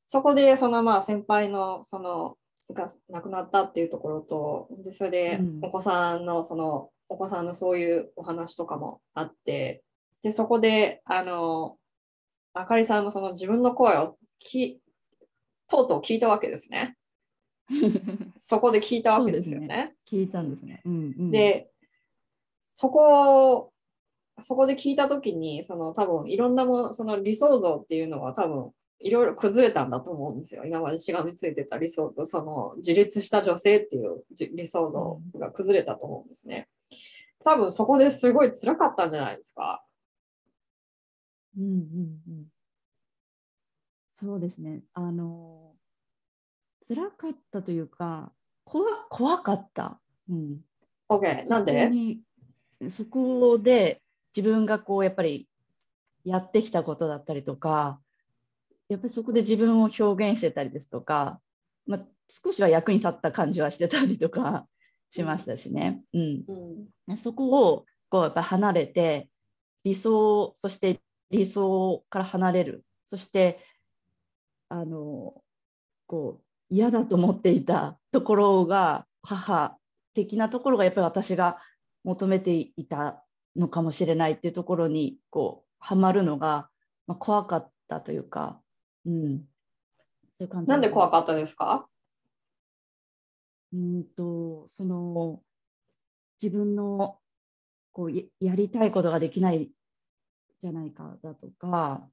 [0.06, 2.36] そこでそのまあ先輩のその
[2.72, 5.60] が亡くなったっていうところとでそれでうん。
[5.62, 9.82] お子さんのそのお子さんのそういうお話とかもあって
[10.22, 11.76] でそこであの
[12.54, 14.80] あかりさんのその自分の声をき
[15.68, 16.96] とうとう聞いたわけですね。
[18.36, 19.94] そこで聞いたわけですよそうね。
[20.06, 20.80] 聞いたんですね。
[20.84, 21.70] うんうん、で、
[22.74, 23.72] そこを、
[24.40, 30.64] そこで聞いたときに、その多分いろんなもの、その理想像っていうのは多分いろいろ崩れたんだと思うんですよ。
[30.64, 36.68] 今までしがみついてた理想像、その自立した女性っていうじ理想像が崩れたと思うんですね。
[37.44, 39.84] 多分そこですごい辛かったんじゃないですか。
[41.58, 42.46] うんうんうん、
[44.10, 44.82] そうですね。
[44.92, 45.72] あの
[46.86, 48.32] 辛かったというか
[48.64, 50.00] 怖怖かった。
[50.28, 50.60] うん、
[51.08, 52.20] OK、なんそこでに
[52.90, 54.02] そこで
[54.36, 55.48] 自分がこうやっぱり
[56.24, 58.00] やってきたことだったりとか
[58.88, 61.40] やっぱりそこで自分を表現してたりですとか、
[61.86, 64.66] まあ、少しは役に立った感じはしてたりとか
[65.10, 66.02] しましたしね。
[66.12, 66.44] うん
[67.08, 69.28] うんそこをこうやっぱ離れて
[69.84, 72.84] 理想そして理想から離れる。
[73.04, 73.60] そして
[74.68, 75.42] あの
[76.06, 79.76] こう嫌だと思っていたところが母
[80.14, 81.58] 的なところがやっぱり私が
[82.02, 83.24] 求めていた
[83.56, 86.68] のかもしれないっていうところにこうはまるのが、
[87.06, 88.60] まあ、怖かったというか、
[89.06, 89.42] うん、
[90.30, 91.86] そういう感じなんで怖かかったですか？
[93.72, 95.40] うんとその
[96.42, 97.18] 自分の
[97.92, 99.70] こうややりたいことができない
[100.64, 102.08] じゃないかだとか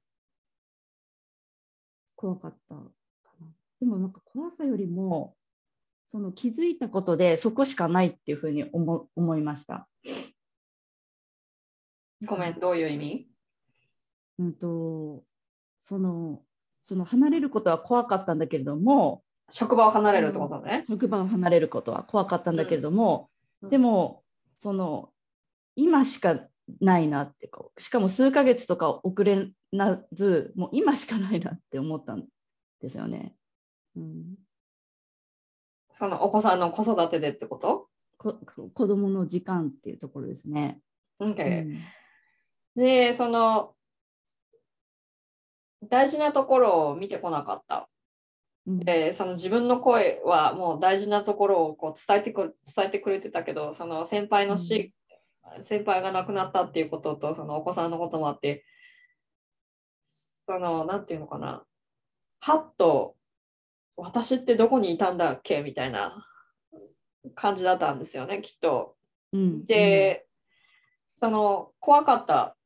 [2.16, 2.82] 怖かったか
[3.40, 3.46] な
[3.80, 5.34] でもなんか怖さよりも
[6.04, 9.88] その気づいたことでそこしかないっていうふうに思思いました。
[12.26, 13.26] ごめん、どういう意味？
[14.38, 15.24] うんと
[15.80, 16.42] その
[16.82, 20.84] その離れることは怖かったんだけれども職場を離れるってことね。
[20.86, 23.30] 職場を離れることは怖かったんだけれども、
[23.62, 24.22] うんでも
[24.58, 25.08] その
[25.74, 26.38] 今しか
[26.80, 32.24] ないなってこうしかも数ヶ月とか遅れなずもう今しかないなって思ったん
[32.80, 33.34] ですよね。
[33.96, 34.34] うん、
[35.92, 37.88] そのお子さんの子育てでってこと？
[38.18, 40.80] ここ子供の時間っていうところですね。
[41.20, 41.66] ?OK。
[41.66, 41.78] うん
[42.74, 43.74] で、その、
[45.82, 47.90] 大事なところを見てこなかった。
[48.66, 54.94] うんでその自分の声はもう大事なところをこう伝えてく伝えてくれてたけどその先輩の死、
[55.60, 58.64] 先輩が亡くなったっていうこととそのお子さんのこともあって
[60.04, 61.64] そのなんていうのかな。
[62.40, 63.16] はっと
[63.96, 65.62] 私ってどこにいたんだっけ？
[65.62, 66.26] みたいな
[67.34, 68.96] 感じだったんですよねきっと。
[69.32, 70.26] うん、で、
[71.12, 72.56] その怖かったっ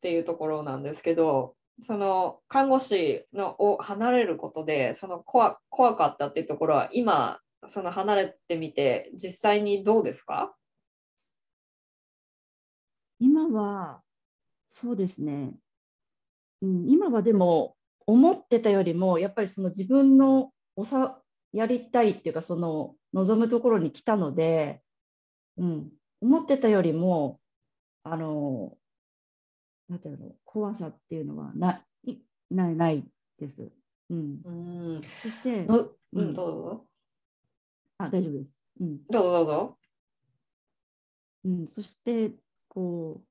[0.00, 10.54] ていうところなんですけどその看護師のを離れることでその怖怖かったっていうところは今その離れてみて実際にどうですか？
[13.20, 14.02] 今は、
[14.66, 15.54] そうですね、
[16.62, 21.20] うん、今はでも、思ってたよりも、やっぱりその自分のおさ
[21.52, 24.82] やりたいっていうか、その望むところに来たので、
[25.56, 25.90] うん、
[26.20, 27.38] 思ってたよりも、
[28.04, 28.76] あの、
[29.88, 32.16] なんていうの、怖さっていうのはない
[32.50, 33.04] ないない
[33.38, 33.70] です。
[34.10, 34.50] うん、う
[34.98, 36.86] んそして、どううんん、どうぞ
[37.98, 38.58] あ、大丈夫です。
[38.80, 39.78] うんどうぞどうぞ。
[41.44, 42.32] うん、そして
[42.68, 43.22] こ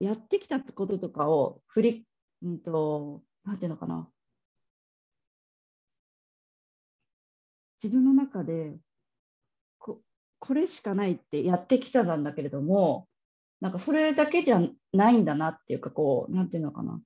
[0.00, 2.06] うやってきたこととかを振り、
[2.42, 4.08] うんと、なんていうのかな。
[7.82, 8.76] 自分の中で
[9.78, 10.02] こ
[10.38, 13.08] これしかないってやってきたなんだけれども
[13.60, 14.60] なんかそれだけじゃ
[14.92, 17.00] ないんだなっていうかこうなんていうのかな。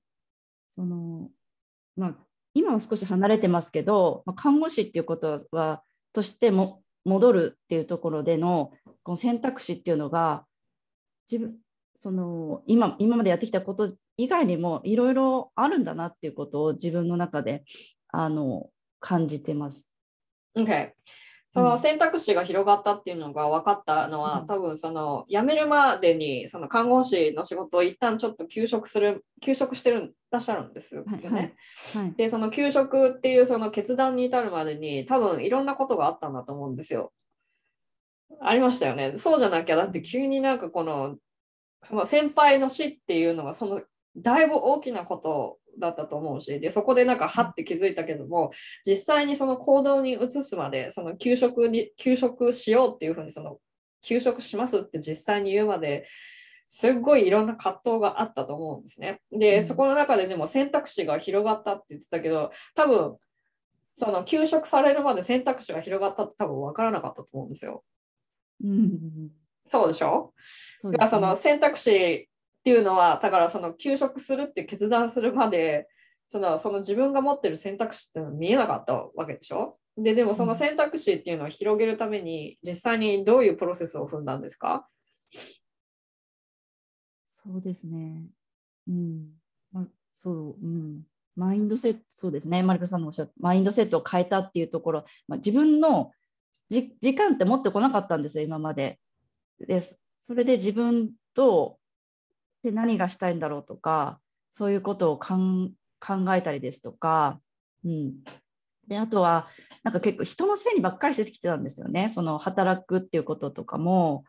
[0.69, 1.29] その、
[1.95, 2.15] まあ、
[2.53, 8.71] 今は少し離れてますけど、まあ、看護師っていうことはとしても戻るっていうところでの
[9.03, 10.45] この選択肢っていうのが
[11.29, 11.55] 自分
[11.95, 17.63] その今今までやってきたこと以外にもいろいろあるんだなっていうことを自分の中で
[18.09, 18.69] あの
[18.99, 19.93] 感じてます。
[20.57, 20.91] OK。
[21.51, 31.13] その選択肢が広がったっていうのが分かったのは、うん多分その辞めるまでにその看護師の仕事を一旦ちょっと休職する休職してるらっしゃるんですよね。
[31.13, 31.53] はいはい
[31.93, 37.13] はいでその休職っていうその決断に至るまでに多分いろんなことがあったんだと思うんですよ。
[38.41, 39.13] ありましたよね。
[39.17, 41.17] そうじゃなきゃだって急になんかこの
[41.83, 43.81] その先輩の死っていうのがその
[44.17, 48.51] だいぶ大きなことだったと思うしでそこでなんかはって気づいたけども
[48.85, 53.57] 実際にその行動に移すまでその休職に休職しようっていうふうにその
[54.01, 56.05] 休職しますって実際に言うまで
[56.67, 59.21] すっごいいろんな葛藤があったと思うんですね。
[59.31, 63.17] で、うんそこの中ででも選択肢が広がったって言ってたけど多分
[63.93, 67.83] その休職されるまで選択肢が広がったって多分分からなかったと思うんですよ。
[68.63, 69.29] うん
[69.67, 70.33] そうでしょ？
[70.79, 71.93] そうだからその選択肢っ
[72.63, 75.87] ていうのはだからその休職するって決断するまで
[76.27, 79.77] そのその自分が持ってる選択肢っていうのは見えなかったわけでしょ？
[79.97, 84.87] ででもその選択肢っていうのを広げるために実際にどういうプロセスを踏んだんですか？
[87.25, 88.23] そうですね。
[88.87, 89.27] うん。
[89.71, 91.03] まあ、そう、うん。
[91.35, 92.63] マインドセット、そうですね。
[92.63, 96.24] マリコさんのおっしゃった、マインドセットを変えたっていうところ、まあ、自分のじ
[96.69, 98.99] 時間って持ってこなかったんですよ、今まで。
[99.59, 99.81] で。
[100.17, 101.77] それで自分と
[102.63, 107.39] で何がしたいんだろうとか、そういうことを考えたりですとか、
[107.83, 108.23] うん。
[108.87, 109.47] で、あとは、
[109.83, 112.09] なんか結構人のせいにばっかりしてきてたんですよね。
[112.09, 114.25] その働くっていうこととかも、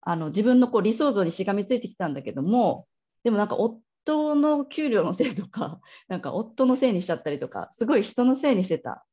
[0.00, 2.86] あの自分のこう理想像にしがみついてきたんだけども
[3.24, 9.04] でもなんか夫の給料のせいとか なんか夫のせいにしちゃったりとかすごい人のせいにしてた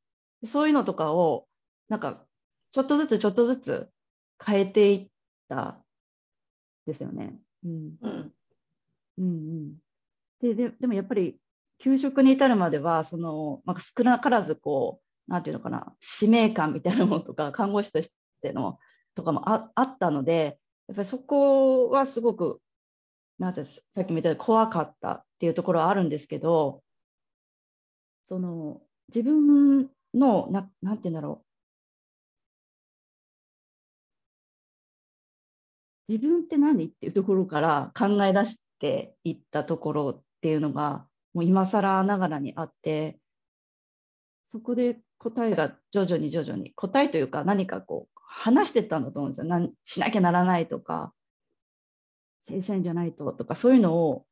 [0.45, 1.47] そういうのとかを
[1.89, 2.24] なんか
[2.76, 3.89] ちょっとずつちょっとずつ
[4.45, 5.07] 変えていっ
[5.47, 5.82] た
[6.86, 7.39] ですよね。
[7.63, 7.95] うん。
[8.01, 8.34] うん。
[9.17, 9.76] うんうん、
[10.41, 11.39] でででもやっぱり
[11.80, 14.99] 給食に至るまではその、まあ、少なからずこ
[15.30, 18.11] うなんていうのかな使命感みたいなものとか 看護師とし
[18.41, 18.78] ての
[19.15, 20.59] とかもああったので
[20.89, 22.59] やっぱりそこはすごく
[23.39, 26.84] なんていうんですさっきも言ったように怖かったっていうところはあるんですけど
[28.21, 31.44] その自分のななんていうんだろ
[36.08, 36.86] 自分って何？
[36.86, 43.18] っていうところから考え出していったところっていうのがもう今更ながらにあって
[44.47, 49.45] そこで答えが徐々に徐々に答えというか何かこう話してったんだと思うんですよ。
[49.47, 51.14] なんしなきゃならないとか
[52.43, 54.26] 正社員じゃないととかそういうのを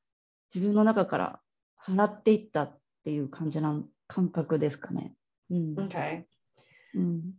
[0.54, 1.40] 自分の中から
[1.84, 5.14] 払っていったっていう感じな感覚ですかね。
[5.50, 5.76] うん。
[5.76, 6.24] OK
[6.96, 7.34] うん。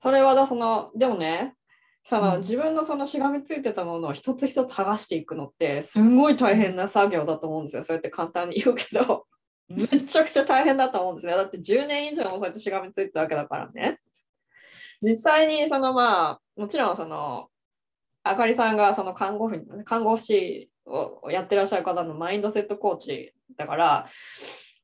[0.00, 1.54] それはだそのでもね
[2.08, 2.38] その、うん。
[2.38, 7.82] 自分のそのしがみついてたものを一つ一つ剥がしていくのってすんごい大変な作業だと思うんですよ。
[7.82, 9.26] そうやって簡単に言うけど。
[9.68, 11.36] めちゃくちゃ大変だと思うんですよ。
[11.36, 13.98] だって10年以上もそうやってしがみついてたわけだからね。
[15.02, 17.48] 実際にそのまあもちろんその
[18.22, 24.08] あかりさんがその看護婦看護師をやってらっしゃる方のマインドセットコーチだから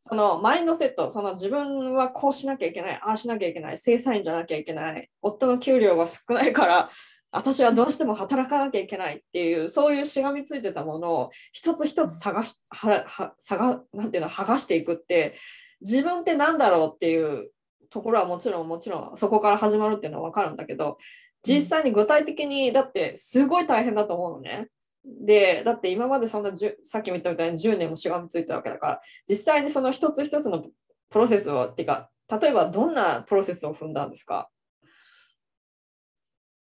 [0.06, 6.90] そのマインドセット、その自分はこうしなきゃいけない、ああしなきゃいけない、正社員じゃなきゃいけない、夫の給料が少ないから、
[7.34, 15.34] 私はどうしても働かなきゃいけないっていう、そういうしがみついてたものを一つ一つ探し、はは探なんていうの、剥がしていくって、
[15.80, 17.50] 自分って何だろうっていう
[17.90, 20.98] ところはもちろん、もちろんそこから始まるっていうのは分かるんだけど、
[21.46, 24.68] 実際に具体的に、だってすごい大変だと思うのね。
[25.04, 30.64] で、だって今までそんな、さっきも言ったみたいに10年もしがみついてたわけだから、実際にその一つ一つの
[31.10, 32.10] プロセスを、っていうか、
[32.40, 34.48] 例えばどんなプロセスを踏んだんですか？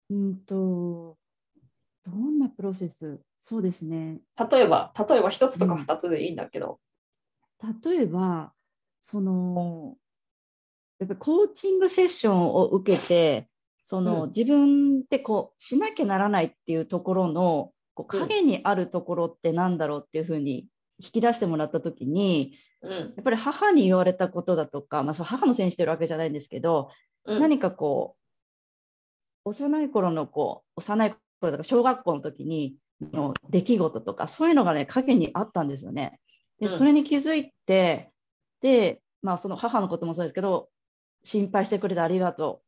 [0.09, 1.17] うんと、
[2.05, 3.19] どんなプロセス？
[3.37, 4.19] そうですね。
[4.51, 6.79] 例えば、例えば一つとかうん二つでいいんだけど。
[7.83, 8.53] 例えば、
[9.01, 9.95] その、
[10.99, 13.47] やっぱりコーチングセッションを受けて、
[13.83, 20.67] その、うん自分でこうしなきゃならないっていうところのこううん影にあるところってなんだろうっていうふうに
[20.99, 22.91] 引き出してもらった時に、うん。
[22.91, 26.89] やっぱり母に言われたことだとか、まあ、そう母のせいにしてるわけじゃないんですけど、
[27.25, 28.18] うん、何かこう
[29.49, 36.19] 幼い頃のこう幼い頃とか小学校の時にの出来事とかそういうのがね影にあったんですよね。
[36.59, 38.11] でうんそれに気づいて
[38.61, 40.69] で、まあ、その母のこともそうですけど
[41.23, 42.61] 心配してくれてありがと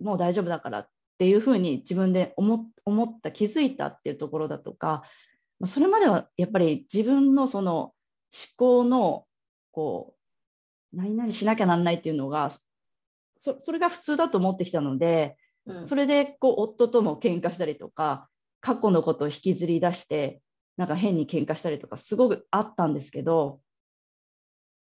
[0.00, 5.02] うもう大丈夫だからっていうふうに自分で思っ思った気づいたっていうところだとか
[5.58, 7.94] まあそれまではやっぱり自分のその思
[8.56, 9.26] 考の
[9.72, 10.14] こ
[10.94, 12.50] う何々しなきゃなんないっていうのが
[13.36, 15.41] そそれが普通だと思ってきたので、うん
[15.84, 18.28] それでこう夫とも喧嘩したりとか、
[18.60, 20.40] 過去のことを引きずり出して、
[20.76, 23.60] なんか変に喧嘩したりとか、すごくあったんですけど、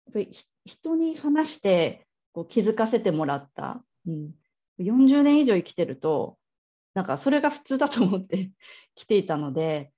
[0.07, 4.31] やっぱりひ人に話してこう気づかせてもらった、うん、
[4.79, 6.37] 40年以上生きてると、
[6.93, 8.51] なんかそれが普通だと思って
[8.95, 9.91] きていたので、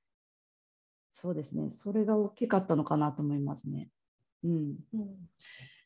[1.09, 3.89] そうですね、それが大きかったのかなと思いますね。
[4.43, 5.29] うん、うん。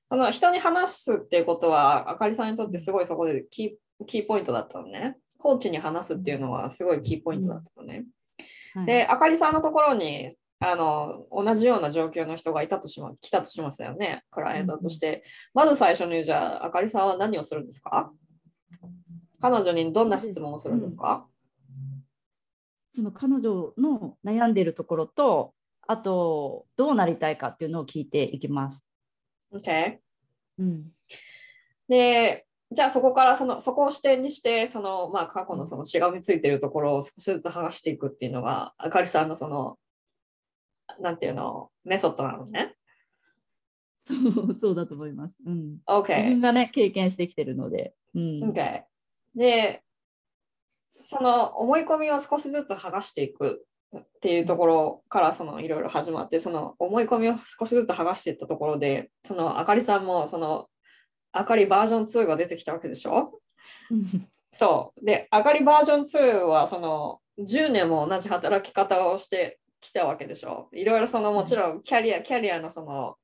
[0.09, 3.75] その人に話すっていうことは、あかりさんにとってすごいそこでキー
[4.05, 5.17] キーポイントだったのね。
[5.37, 8.05] コーチに話すっていうのはすごいキーポイントだったのね。
[8.73, 10.29] はいで、あかりさんのところに
[10.59, 15.23] あの同じような状況の人がいたとしま来たとしますよね、クライアントとして。
[15.53, 18.11] まず最初に、じゃあ、あかりさんは何をするんですか？
[19.39, 21.25] 彼女にどんな質問をするんですか、
[22.89, 25.53] その彼女の悩んでいるところと、
[25.87, 28.89] あと、どうなりたいかっていうのを聞いていきます。
[29.53, 29.99] ?OK。
[30.57, 30.87] うん、
[31.87, 39.77] で、じゃあそこからそのそこを視点にして、そのまあ過去のそのしがみついてるところを少しずつ剥がしていくっていうのが、あかりさんのその、
[40.99, 42.75] なんていうの、メソッドなのね。
[43.97, 44.13] そ
[44.43, 45.37] うそうだと思います。
[45.45, 46.41] うん、自 OK 分。
[46.41, 47.93] がね、経験してきてるので。
[48.13, 48.83] うん、OK。
[49.35, 49.83] で、
[50.93, 53.65] その思い込みを少しずつ剥がしていく
[53.97, 60.67] っていうところからそのいろいろ始まって、その思い込みを少しずつ剥がしていったところで、そのあかりさんもその
[61.37, 63.39] あかりバージョン2が出てきたわけでしょ？
[63.91, 64.05] うん。
[64.53, 65.05] そう。
[65.05, 70.69] で、あかりバージョン2はその10年も同じ働き方をしてきたわけでしょ？
[70.73, 71.83] いろいろそのもちろん。
[71.83, 73.15] キャリア、キャリアのその、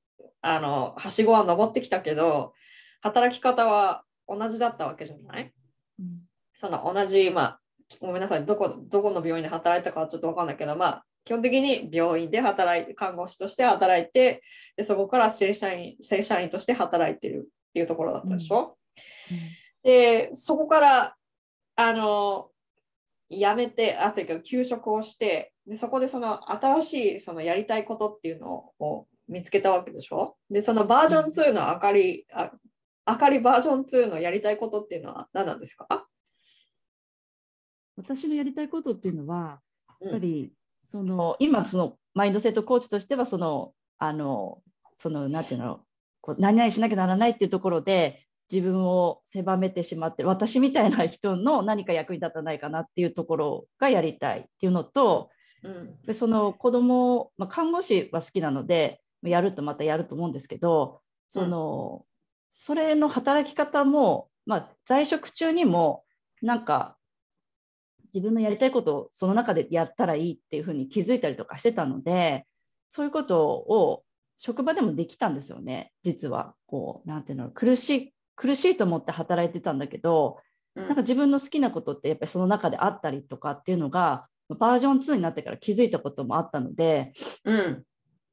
[0.42, 2.54] あの、はしごは登ってきたけど、
[3.02, 5.54] 働き方は同じだったわけじゃない？
[6.00, 6.20] うん。
[6.54, 7.60] その同じ、まあ、
[8.00, 14.44] ごめんなさい、どこ、どこの病院で働いたかはちょっとわかんないけど、まあ、基本的に病院で働いて、看護師として働いて、
[14.76, 18.78] でそこから正社員、正社員として働いてるっていうところだったでしょ、
[19.82, 21.16] で、そこから、
[21.78, 22.50] あの、
[23.30, 30.36] 辞めて、あ、というか、休職をして、で、そこでその新しいそのやりたいことっていうのを見つけたわけでしょ？
[30.50, 32.52] で、そのバージョン2のあかり、あ
[33.06, 36.08] あかりバージョン2のやりたいことっていうのは何なんですか？
[37.96, 39.62] 私のやりたいことっていうのは、
[40.02, 40.10] うん。
[40.10, 40.52] やっぱり
[40.84, 44.62] その今そのマインドセットコーチとしてはそのあの
[44.94, 45.80] そのなんていうの？
[46.22, 55.30] こう何々しなきゃならないっていうところで自分を狭めてしまって私みたいな人の何か役に立たないかなっていうところがやりたいっていうのと
[55.64, 56.02] うん。
[56.06, 62.06] でその子供、まあ、看護師は好きなのでやるとまたやると思うんですけどその、
[62.52, 66.04] それの働き方も、まあ、在職中にも
[66.42, 66.98] なんか
[68.14, 72.46] 自分のやりたいことをその中でやったらいいっていうふうに気づいたりとかしてたので
[72.90, 74.04] そういうことを
[74.44, 75.92] 職場でもできたんですよね。
[76.02, 76.56] 実は。
[76.66, 80.40] こうなんていうの苦しい苦しいと思って働いてたんだけど
[80.76, 80.88] うん。
[80.88, 87.14] なんか自分の好きなことってやっぱりその中であったりとかっていうのがバージョン2になってから気づいたこともあったので、
[87.46, 87.84] うん。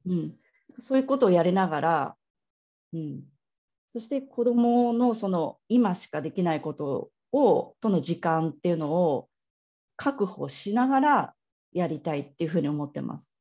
[0.07, 0.33] うん、
[0.79, 2.15] そういうことをやりながら、
[2.93, 3.21] うん、
[3.93, 9.29] そして子どものその今しかできないことをとの時間っていうのを
[9.95, 11.33] 確保しながら
[11.71, 13.35] やりたいっていうふうに思ってます。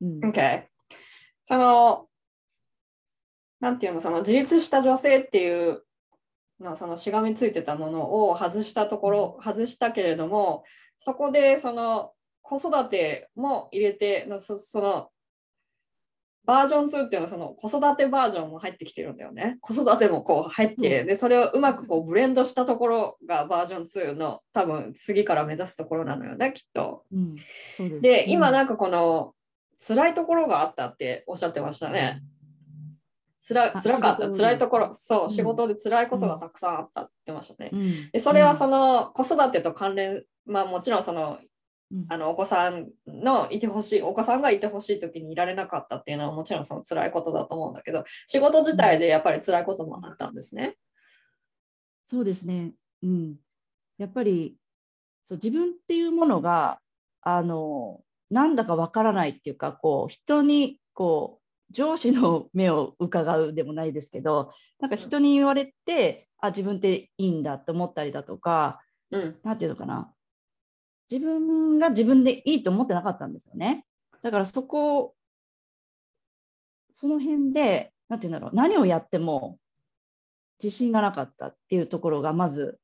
[0.00, 0.20] うん。
[0.20, 0.64] OK。
[1.44, 2.08] その、
[3.64, 5.82] なんていうの、その自立した女性っていう
[6.60, 10.64] の、そのしがみついてたものを外したところ、外したけれども、
[10.98, 12.12] そこでその
[12.42, 15.08] 子育ても入れて、そその
[16.44, 19.56] バージョン2っていうのはその子育てバージョンも入ってきてるんだよね。
[19.62, 27.04] 子育てもこう入って、うんで、それをうまくこうブレンドしたところがバージョン2の多分次から目指すところなのよね、きっと。
[27.10, 29.32] うん、で今うんなんかこの
[29.78, 32.22] 辛いところがあったっておっしゃってましたね。
[33.44, 37.70] つらあ辛かった、辛いところ、そう、うん仕事で辛いことがたくさんあったって言ってましたね。
[37.74, 41.38] うんでそれはその子育てと関連、まあもちろんその
[41.92, 50.76] うんあのお子さんのいてほしい、お子さんがいてほしい時にいられなかったっていうのはもちろんその辛いことだと思うんだけど、仕事自体でやっぱり辛いこともあったんですね。
[52.02, 52.72] そうですね。
[53.02, 53.36] うん。
[53.98, 54.56] やっぱり、
[55.22, 56.80] そう、自分っていうものが、
[57.20, 70.12] あの、なんだかわからないっていうか、こう、人に、こう、上司の目を伺うでもないですけど、なんか人に言われて、あ、自分っていいんだって思ったりだとか、うん、なんていうのかな。
[71.10, 73.84] 自分が自分でいいと思ってなかったんですよね。
[74.22, 75.14] だからそこ、
[76.92, 79.58] その辺で、なんていうんだろう、何をやっても
[80.62, 82.78] 自信がなかったっていうところが、まず、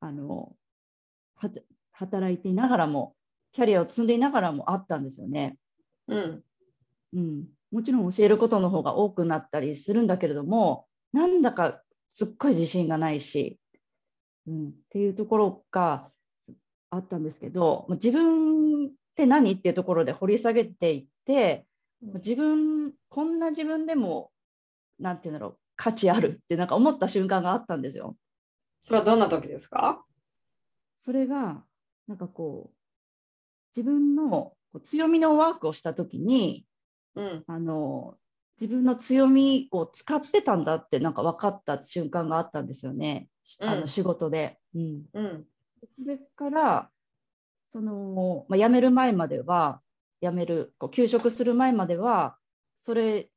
[0.00, 0.54] あの、
[1.92, 3.14] 働いていながらも、
[3.52, 5.56] キャリアを積んでいながらもあったんですよね。
[6.08, 6.44] うん、
[7.14, 13.58] うん、もちろん教えることの方が多くなったりするんだけれども、なんだかすっごい自信がないし、
[14.46, 16.10] うん、っていうところが
[16.90, 21.66] あったんですけど、まあ自分って何っていうところで掘り下げていって、
[22.02, 24.30] まあ自分、こんな自分でも、
[24.98, 28.16] なんていうんだろう、価値あるってなんか思った瞬間があったんですよ。
[28.82, 30.04] それはどんな時ですか？
[30.98, 31.64] それが、
[32.06, 32.76] なんかこう、
[33.76, 34.52] 自分の
[34.82, 36.64] 強みのワークをしたときに、
[37.16, 38.16] うん、あの
[38.60, 43.28] 自分の強みを使ってたんだってなんか分かった瞬間があったんですよね、
[43.60, 43.80] あうん。
[43.80, 44.58] の仕事で。
[44.74, 45.44] うん、うん、
[45.80, 46.90] それから
[47.68, 49.80] その、まあ、辞める前までは
[50.22, 52.36] 辞めるこう休職する前までは
[52.76, 53.30] それ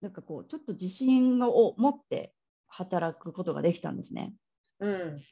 [0.00, 2.34] なんかこうちょっと自信を持って
[2.68, 4.34] 働くことができたんですね。
[4.80, 5.22] うん。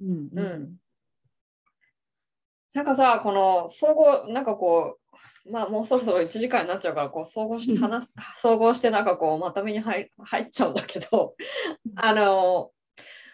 [0.00, 0.28] うん。
[0.34, 0.76] うん。
[2.74, 5.05] なんかさ、この総合、なんかこう、
[5.50, 11.34] まあもうそろそろ1時間になっちゃうから、こう総合して話す、総合してなんかこうまとめに入入っちゃうんだけど、
[11.96, 12.70] あの、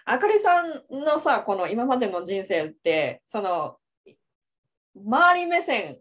[0.04, 3.76] あかりさんのさ、この今までの人生って、その、
[4.94, 5.98] 周り目線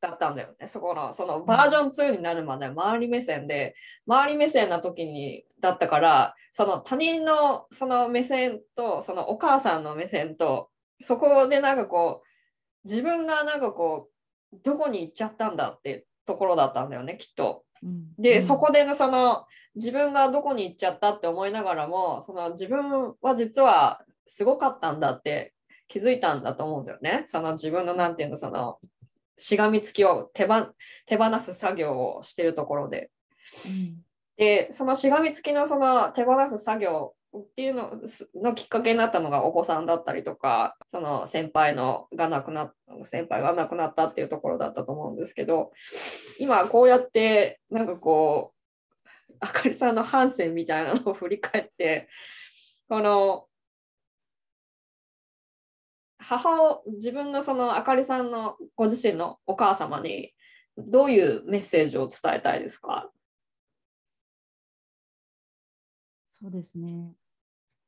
[0.00, 0.66] だったんだよね。
[0.66, 3.74] そこの、そのバージョン2になるまで周り目線で、
[4.06, 10.70] 周り目線な時にだったから、その他人のその目線と、そのお母さんの目線と、
[11.00, 14.17] そこでなんかこう、自分がなんかこう、
[14.52, 17.64] どこに行っちゃったんだってところだったんだよね、きっと。
[17.82, 25.54] うんで、うんそこでのその自分がどこに行っちゃったって思いながらも、その自分は実はすごかったんだって
[25.86, 27.24] 気づいたんだと思うんだよね。
[27.26, 28.78] その自分のなんていうの、その
[29.36, 30.72] しがみつきを手ば
[31.06, 33.10] 手放す作業をしてるところで。
[33.66, 34.04] うん
[34.36, 38.00] で、そのしがみつきのその手放す作業っていうの
[38.34, 42.72] のきっかけになったのがお子さんだったりとか、その先輩のが亡くなっ
[43.04, 45.72] 先輩が亡くなったっていうところだったと思うんですけど、
[46.38, 52.08] 今こうやってなんかこう、あかりさんの反省みたいなのを振り返って、
[52.88, 53.44] この
[56.18, 60.32] 母を自分のそのあかりさんのご自身のお母様に
[60.76, 63.10] どういうメッセージを伝えたいですか？
[66.40, 67.14] そうですね。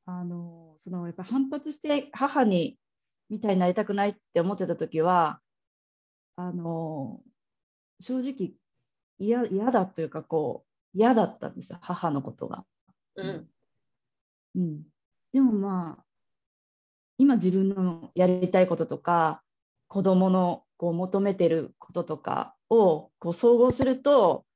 [0.07, 2.79] あの、そのやっぱ反発して母に
[3.29, 5.41] みたいになりたくないって思ってた時は、
[6.37, 7.23] あの、
[8.01, 8.55] 正直
[9.19, 12.67] 嫌嫌だというか、こう、嫌だったんですよ、母のことが。
[13.17, 13.51] うん
[14.55, 14.83] うん。
[15.33, 16.05] でもまあ、
[17.19, 19.43] 今自分のやりたいこととか、
[19.89, 24.47] 子供のこう求めてることとかをこう総合すると、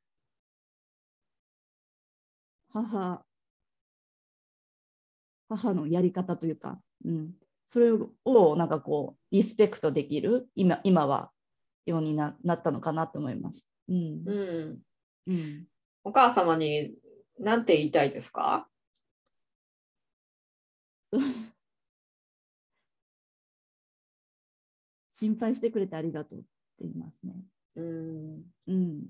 [2.68, 3.23] 母、
[5.56, 7.32] 母のやり方というか、うん、
[7.66, 7.92] それ
[8.24, 11.30] をなんかこう、リスペクトできる、今今は、
[11.86, 13.68] ようにななったのかなと思います。
[13.88, 14.22] うん。
[14.26, 14.82] うん。
[15.26, 15.64] うん、
[16.04, 16.94] お母様に
[17.38, 18.68] 何て言いたいですか？
[25.12, 26.48] 心配してくれてありがとうって
[26.80, 27.34] 言いますね。
[27.76, 28.42] うん。
[28.66, 29.02] うん。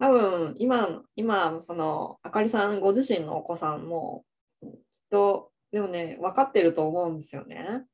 [0.00, 4.24] 多分今、今、その、あかりさんご自身のお子さんも、
[4.60, 4.70] きっ
[5.10, 7.84] と、でもね、分かってると思うんですよね。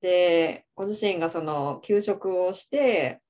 [0.00, 3.20] で、ご自身がその、休職をして、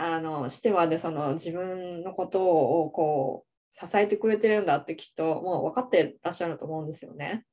[0.00, 7.44] あのしてまでその自分のことをこう支えてくれてるんだってきっともう分かってらっしゃると思うんですよね。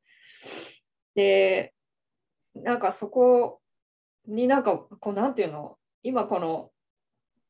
[1.15, 1.73] で
[2.53, 3.61] なんかそこ
[4.27, 5.79] になんかこうなんていうの？
[6.03, 6.69] 今この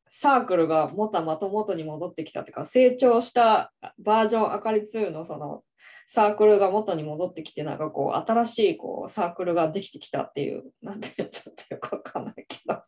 [0.08, 5.64] サークルが元まと元に戻ってきたっていうか成長したバージョンあかり2のその
[6.08, 12.84] サークルが元に戻ってきてなんかこう新しいこうサークルができてきたっていうなんてちょっとよくわかんないけど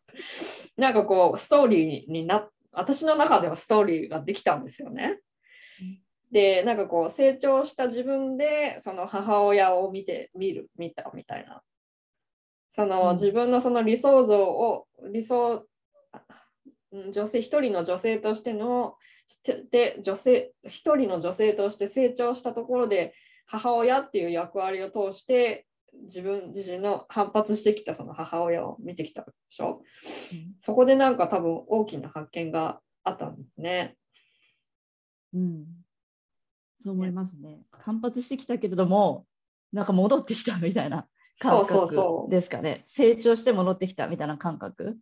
[0.76, 5.18] なんかこうストーリーにな私の中ではストーリーができたんですよね。
[6.30, 11.62] でなんかこう成長した自分でその母親を見て見る見たみたいな
[12.70, 15.64] その、自分のその理想像を理想
[16.92, 18.94] 女性一人の女性としての
[19.70, 23.14] で女性一人の女性として成長したところで
[23.46, 25.66] 母親っていう役割を通して
[26.02, 29.82] 自分自身の反発してきたその母親を見てきたでしょ、
[30.32, 33.96] うん、そこでなんか多分大きな発見があったんですね。
[35.34, 35.64] うん、
[36.78, 37.60] そう思いますね。
[37.72, 39.26] 反発してきたけれども
[39.72, 41.06] なんか戻ってきたみたいな
[41.38, 42.84] 感覚ですかね。
[42.86, 44.98] 成長して戻ってきたみたいな感覚。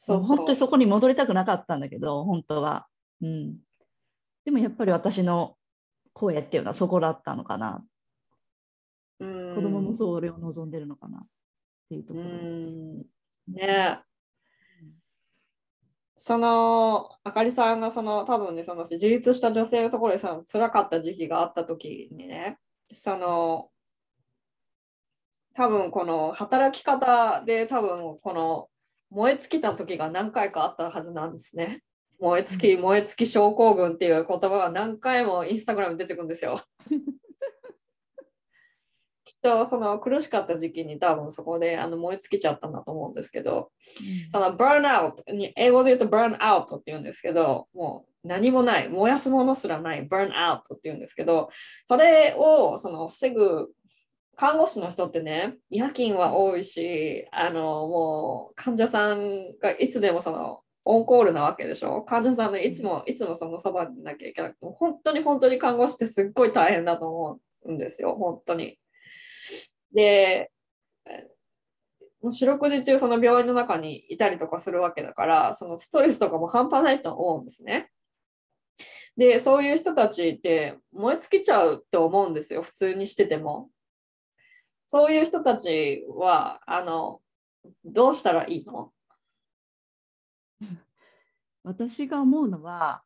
[0.00, 2.86] そう本当にそこに戻りたくなかったんだけど本当は。
[3.20, 3.56] うん、
[4.44, 5.56] でもやっぱり私の
[6.12, 7.84] 声っていうのはそこだったのかな。
[9.18, 11.26] うん子供もそれを望んでるのかなっ
[11.88, 12.78] ていうところです。
[13.48, 13.98] ね
[16.14, 22.58] そのあかりさんがその多分ねその自立した女性のところでさ辛かった時期があった時にね
[22.92, 23.70] その
[25.54, 28.68] 多分この働き方で多分この
[29.10, 31.82] 燃え尽きた時が何回かあったはずなんですね。
[32.20, 36.60] 燃え尽き、燃え尽き症候群っていう言葉が何回もインスタグラムに出てくるんですよ。
[39.24, 43.70] きっとその苦しかった時期に多分そこであの燃え尽きちゃったんだと思うんですけど、
[44.32, 51.50] その burnout に英語で言うと burnout って言うんですけど、もう何もない、燃やすものすらない burnout って言うんですけど、
[51.86, 53.70] それをその防ぐ
[54.38, 62.02] 看護師の人ってね、夜勤は多いし、あの、もう患者さんがいつでもその、オンコールなわけでしょ？
[62.02, 68.78] 患者さんのいつも、いつもそのそばにいなきゃいけなくて、本当に本当に看護師ってすっごい大変だと思うんですよ、本当に。
[69.92, 70.52] で、
[72.22, 77.90] 四六時中その病院の中にいたりとかするわけだから、そのストレスとかも半端ないと思うんですね。
[79.16, 83.68] で、そういう人たちって燃え尽きちゃうって思うんですよ、普通にしてても。
[84.90, 87.20] そういう人たちは、あの、
[87.84, 88.90] どうしたらいいの？
[91.62, 93.02] 私が思うのは、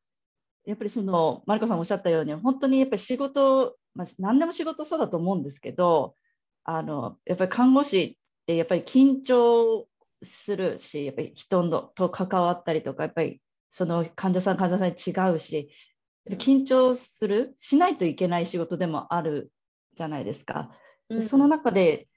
[0.64, 6.14] やっぱりその、マリコさんおっしゃったように、本当にやっぱり仕事、まあ、何でも仕事そうだと思うんですけど、
[6.62, 9.88] あのやっぱり看護師ってやっぱり緊張
[10.22, 15.68] するし、やっぱり人のと関わったりとか、やっぱりその患者さん、患者さんに違うし、
[16.30, 19.50] 緊張する、しないといけない仕事でもある
[19.96, 20.70] じゃないですか。
[21.16, 22.08] でその中で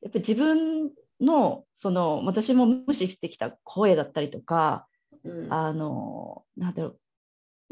[0.00, 0.90] やっぱり自分
[1.20, 4.86] のその私も無視してきた声だったりとか、
[5.24, 6.98] うん、あのなんだろう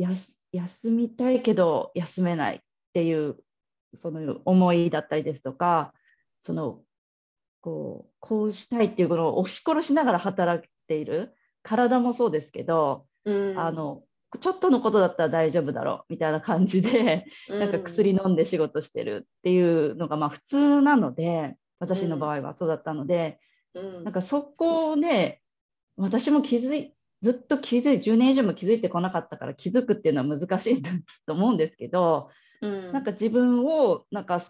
[0.03, 2.61] 休みたいけど休めないっ
[2.95, 3.37] ていう
[3.95, 5.93] その思いだったりですとか
[6.41, 6.81] その
[7.61, 14.03] こうこうしたいっていうこのを押し殺しながら働いている体もそうですけど、うん、あの
[14.39, 23.41] ちょっとのことだったら大丈夫だろうみたいな感じで、なんか薬飲んで仕事してるっていうのがまあ普通なので私の場合はそうだったので、
[23.75, 25.41] うん、なんかそこをね
[25.97, 30.83] 私も気づいずっと気づい10年以上も気づいてこなかったから気づくっていうのは難しい
[31.27, 32.31] と思うんですけど、
[32.63, 34.41] うん、なんか自分をなんか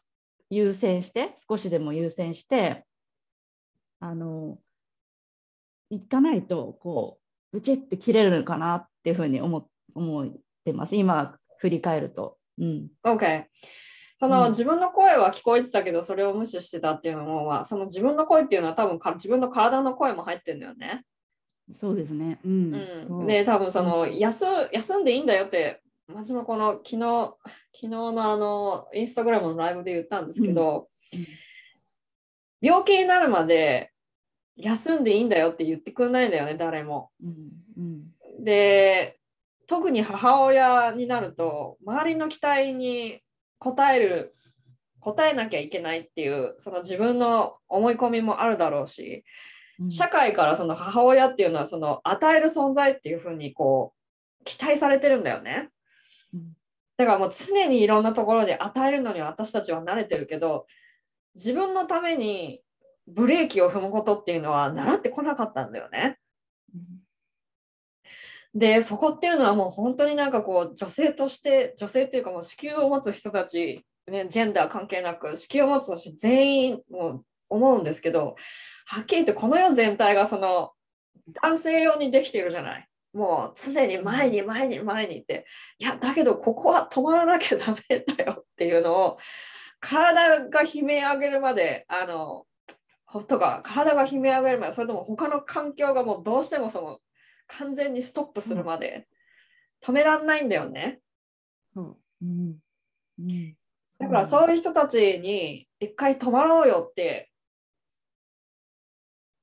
[0.51, 2.85] 優先して少しでも優先して
[4.01, 4.59] あの
[5.91, 7.20] 行かないとこう
[7.53, 10.29] ブチって切れるのかなっていうふうに思思っ
[10.65, 10.97] てます。
[10.97, 12.37] 今振り返ると。
[12.59, 13.45] うん、OK
[14.19, 21.05] その、うん、自分の声は聞こえてたけどそれを無視してたっていうのも、その自分の声っていうのは多分自分の体の声も入ってるんだよね。
[21.73, 22.39] そうですね。
[22.45, 22.75] うん。
[23.09, 27.35] うん、で多分その、休休んでいいんだよって私もこの昨日
[27.73, 31.27] 昨日のあのインスタグラムのライブで言ったんですけど、うん、
[32.61, 33.90] 病気になるまで
[34.63, 37.11] 休んでいいんだよって言ってくんないんだよね誰も。
[37.23, 38.03] うん
[38.43, 39.19] で
[39.67, 43.21] 特に母親になると周りの期待に
[43.61, 44.35] 応える
[44.99, 49.25] 答えなきゃいけないっていうその自分の思い込みもあるだろうし、
[49.89, 53.95] 社会からその母親っていうのはその与える存在っていうふうにこ
[54.41, 55.71] う期待されてるんだよね。
[56.97, 60.67] だからもう常にいろんなところで与えるのに私たちは慣れてるけど
[61.35, 62.61] 自分のために
[63.15, 66.19] ブレーキを踏むことっていうのは習ってこなかったんだよね。
[68.55, 78.37] で、そこっていうのはもう本当になんかこう、女性として、女性っていうかもう子宮を持つ人たち、ね、ジェンダー関係なく、子宮を持つ人たち全員もう思うんですけど、
[78.87, 80.73] はっきり言ってこの世全体がその
[81.43, 82.87] 男性用にできてるじゃない。
[83.13, 85.47] もう常に前に前に前にって、
[85.79, 89.19] いや、だけどここは止まらなきゃダメだよっていうのを、
[89.81, 92.47] 体が悲鳴上げるまで、あの、
[93.27, 96.99] とか、体が悲鳴上げるまで、それとも他の環境がもうどうしてもその、
[97.49, 99.09] 完全にストップするまで
[99.83, 101.01] 止めらんないんだよね。
[101.75, 101.97] そう。
[102.23, 102.59] うん。
[103.19, 103.57] うん。
[103.99, 107.31] だからそういう人たちに一回止まろうよって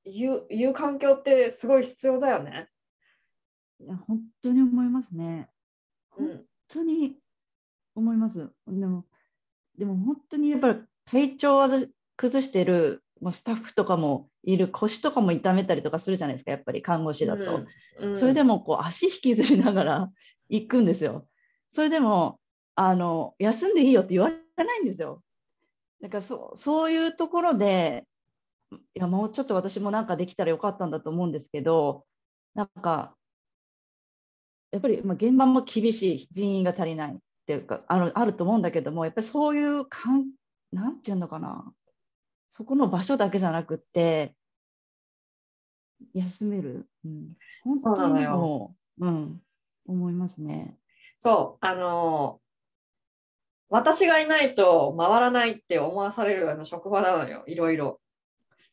[0.04, 2.68] いういう環境ってすごい必要だよね。
[3.80, 5.48] いや本当に思いますね。
[6.10, 7.16] 本うん、当に
[7.94, 8.50] 思います。
[8.66, 9.04] でも、
[9.76, 11.68] でも本当にやっぱり体調を
[12.16, 17.64] 崩してるもうスタッフとかもいる、腰とかも痛めたりとかするじゃないですか、やっぱり看護師だと。
[18.00, 20.12] うんそれでもこう足引きずりながら
[20.48, 21.26] 行くんですよ。
[21.72, 22.38] それでも
[22.76, 25.22] あの休んでいいよって言われないんですよ。
[26.00, 28.06] だからそそういうところで
[28.72, 32.04] いやもうちょっと私もなんかできたらよかったんだと思うんですけど
[32.54, 33.16] なんか
[34.70, 40.30] やっぱりまあ現場も厳しい人員が足りないっていうかあるあると思うんだけどもやっぱりそういうかん
[40.70, 41.72] なんていうのかな
[42.48, 44.34] そこの場所だけじゃなくって
[46.14, 49.42] 休める、うん、本そうな当にもう、うん、
[49.86, 50.76] 思いますね。
[51.18, 52.48] そう、あのー
[53.70, 58.00] 私がいないと回らないって思わされるような職場なのよ、いろいろ。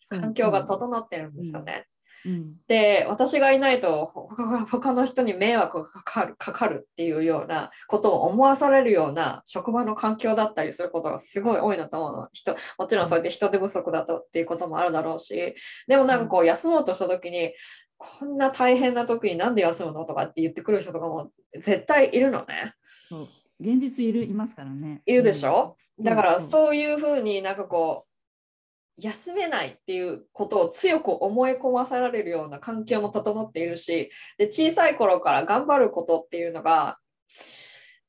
[0.07, 1.87] 環境が整ってるんですよね。
[2.25, 4.11] うんで、私がいないと
[4.69, 12.27] 他の人に迷惑がかかるかかるっていうようなことを思わされるような職場の環境だったりすることがすごい多いなと思うの。
[12.33, 15.55] 人もちろんそうやって人手不足だとっていうこともあるだろうし、
[15.87, 17.53] でもなんかこう休もうとした時に、
[17.97, 22.73] こんな大変な時になんで休むのとかって言ってくる人とかも絶対いるのね。
[23.07, 23.27] そう
[23.59, 25.01] 現実いるいますからね。
[25.05, 28.14] いるでしょ、うんだからそうそういうふうになんかこう
[28.97, 36.97] 休めないっていうことを強く思い込まされるような環境も整っているしで小さい頃から頑張ることっていうのが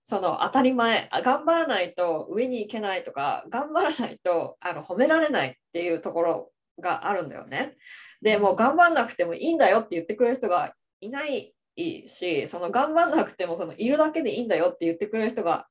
[0.05, 7.77] その当たり前頑張らないと上に行けないとか頑張らないとあの褒められないっていうところがあるんだよね。
[8.23, 15.67] でもう頑張んなくてもいいんだよって言ってくれる人がいないしその頑張んなくてもそのいるだけでいいんだよって言ってくれる人が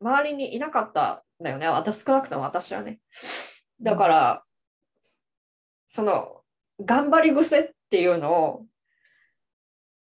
[0.00, 1.66] 周りにいなかったんだよね。
[1.66, 3.00] 私少なくとも私はね。
[3.80, 4.42] だから、
[5.86, 6.42] その
[6.84, 8.66] 頑張り癖っていうのを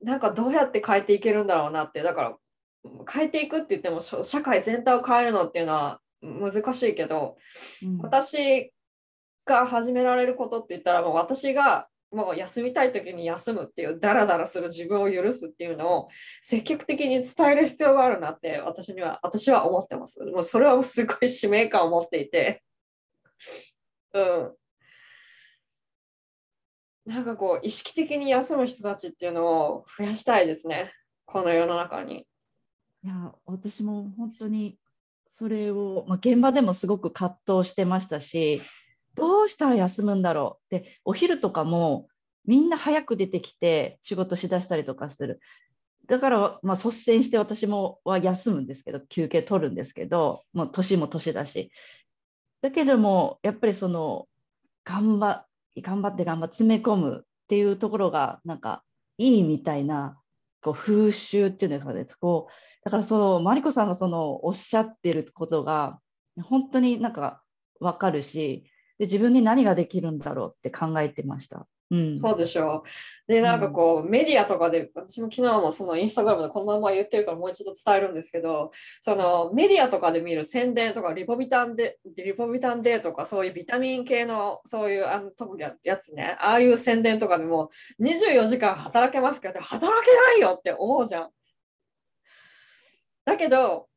[0.03, 2.37] なんかどうやって変えていけるんだろうなってだから
[3.11, 7.37] 変えていくって言っても社会全体を変えるのっていうのは難しいけど
[7.83, 8.73] うん私
[9.45, 16.09] が始められることって言ったらもう私がもう休みたい時に休むっていうダラダラする自分を許すっていうのを
[16.43, 20.21] 積極的に伝える必要があるなって私には私は思ってます。
[20.21, 22.63] もうそれはもうすごい使命感を持っていて、
[24.15, 24.53] うん。
[27.05, 30.93] なんかこう意識的に休む人たちっていうのを増やしたいですね。
[31.27, 32.27] この世の中に。
[33.05, 34.79] いや私も本当に
[35.27, 38.63] それを、まあ、現場でもすごく葛藤してましたし
[39.17, 42.07] どうしたら休むんだろうでお昼とかも
[42.45, 45.41] みんな早く出てきて仕事しだしたりとかする
[46.07, 51.73] だから、まあ、率先して私もは休むんですけど休憩取るんですけどもう年も年だし
[52.63, 54.27] だけどもやっぱりその
[54.85, 55.45] 頑張
[55.81, 58.83] 頑張って頑張って詰め込むっていうところがなんか
[59.19, 60.19] いいみたいな
[60.61, 62.53] こう風習っていうんですかねこう
[62.85, 65.99] だからそのマリコさんがそのおっしゃってることが
[66.43, 67.43] 本当になんか
[67.81, 68.65] 分かるし
[68.99, 71.67] で自分に何ができるんだろうって考えてました。
[71.93, 72.85] うん、そうでしょ
[73.29, 73.31] う。
[73.31, 78.71] で、なんかこう、メディアとかで、私も昨日もそのインスタグラムでこのまま言ってるからもう一度伝えるんですけど、
[79.03, 87.69] そのメディアとかで見る宣伝とか、リポビタンで、リポビタンデーとか、そういうビタミン系の、そういうあのとややつね、ああいう宣伝とかでも、
[88.01, 91.29] 24時間働けますかって、働けないよって思うじゃん。
[93.27, 93.89] だけど、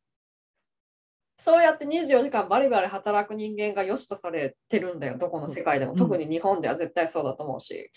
[1.38, 5.92] そうやって24時間バリバリ働く人間が良しとされてるんだよ、どこの世界でも。
[5.92, 7.92] うん特に日本では絶対そうだと思うし。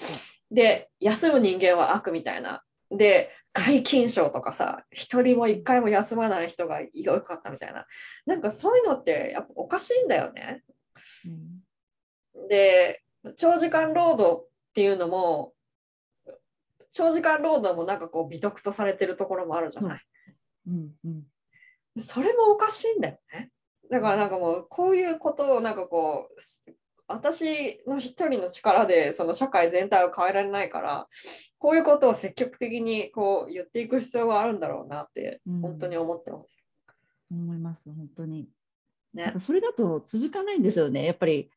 [0.50, 2.62] で、休む人間は悪みたいな。
[2.90, 7.86] で、皆勤賞とかさ、一人も一回も休まない人が良かったみたいな。
[8.26, 10.62] なんかそういうのってやっぱおかしいんだよね。
[11.26, 11.58] うん
[12.48, 13.02] で、
[13.36, 15.52] 長時間労働っていうのも、
[16.92, 20.00] 長時間労働もなんかこう美徳とされてるところもあるじゃない。
[20.68, 21.22] うんうん
[21.98, 23.50] それもおかしいんだよね。
[23.90, 26.28] だからなんかもうこういうことをなんかこ
[26.66, 26.72] う
[27.06, 31.06] 私の一人の力でその社会全体を変えられないから
[31.58, 36.64] こういうことを積極的にこう言っていく必要があるんだろうなってうん本当に思ってます。
[37.30, 38.48] 思います、本当に。
[39.14, 41.04] ね、それだと続かないんですよね。
[41.04, 41.50] やっぱり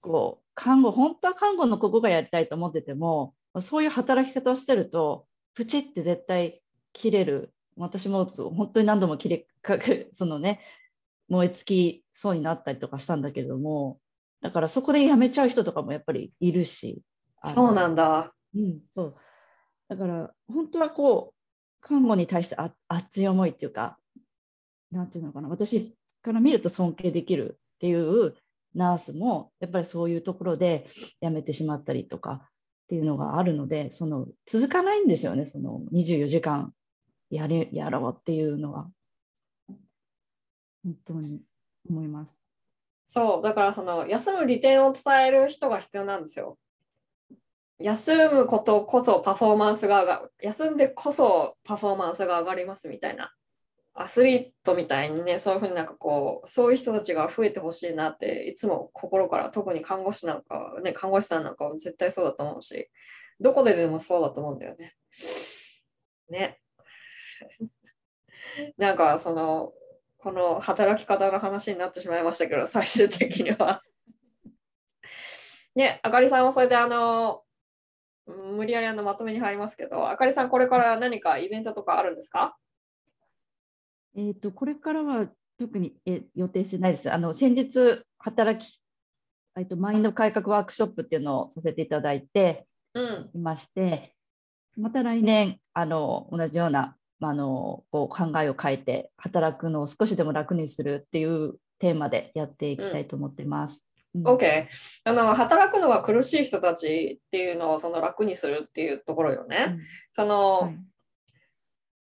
[0.00, 7.52] こう看護、本当は看護のここがやりたいと思ってても、そういう働き方をしてると、プチって絶対切れる。
[7.78, 10.60] 私も本当に何度も切れかけ、そのね、
[11.28, 14.00] 燃え尽きそうになったりとかしたんだけれども、
[14.40, 17.02] だからそこで辞めちゃう人とかもやっぱりいるし。
[17.44, 18.32] そうなんだ。
[18.54, 19.16] うん、そう。
[19.88, 21.34] だから、本当はこう、
[21.80, 23.98] 看護に対してあ熱い思いっていうか、
[24.90, 28.34] なんていうのかな、私から見ると尊敬できるっていう
[28.74, 30.88] ナースも、やっぱりそういうところで
[31.20, 32.46] 辞めてしまったりとかっ
[32.88, 36.74] ていうのがあるので、その続かないんですよね、その24時間
[37.30, 38.90] やれやろうっていうのは。
[40.84, 41.42] 本当に
[41.88, 42.44] 思います。
[43.06, 46.58] そう、だからその休む利点を伝える人が必要なんですよ。
[47.78, 50.32] 休むことこそパフォーマンスが上がる。
[50.40, 53.32] 休んでこそパフォーマンスが上がりますみたいな。
[54.00, 62.88] アスリートみたいにね、そういうふうになんかこう、そういう人たちが増えてほしいなって、いつも心から、特に看護師なんか、ね、看護師さんなんかは絶対そうだと思うし、
[63.40, 64.94] どこででもそうだと思うんだよね。
[66.30, 66.60] ね。
[68.76, 69.72] なんかその、
[70.18, 73.82] この働き方の話になってしまいましたけど、最終的には。
[75.74, 77.44] ね、あかりさんはそれであの、
[78.26, 82.56] 無理やりあのまとめに入りますけど、あかりさん、これから何かイベントとかあるんですか？
[84.16, 85.28] えっ、と、これからは
[85.58, 87.12] 特にえ予定してないです。
[87.12, 88.82] あの、先日、働き、
[89.56, 93.30] えっと、マインド改革ワークショップっていうのをさせていただいてうん。
[93.34, 94.14] いまして、
[94.76, 103.88] また来年、あの、同じような、まああの、こう考えを変えて、働くのを少しでも楽にするっていうテーマでやっていきたいと思ってます。
[104.14, 104.66] うん OK。
[105.04, 109.66] あの、働くのが苦しい人たちっていうのをその楽にするっていうところよね。
[109.68, 109.80] うん
[110.12, 110.78] その、はい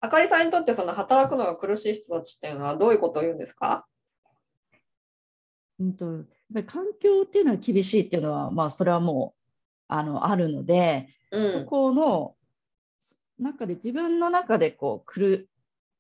[0.03, 3.87] あかりさんにとってその働くのが苦しい人たちっていうのはどういうことを言うんですか？
[5.79, 9.41] うんと、やっぱり環境っていうのは厳しいっていうのは、まあ、それはもう、
[9.89, 11.67] あの、あるので、そうん。
[11.67, 12.35] この
[13.41, 15.49] 中で自分の中でこう苦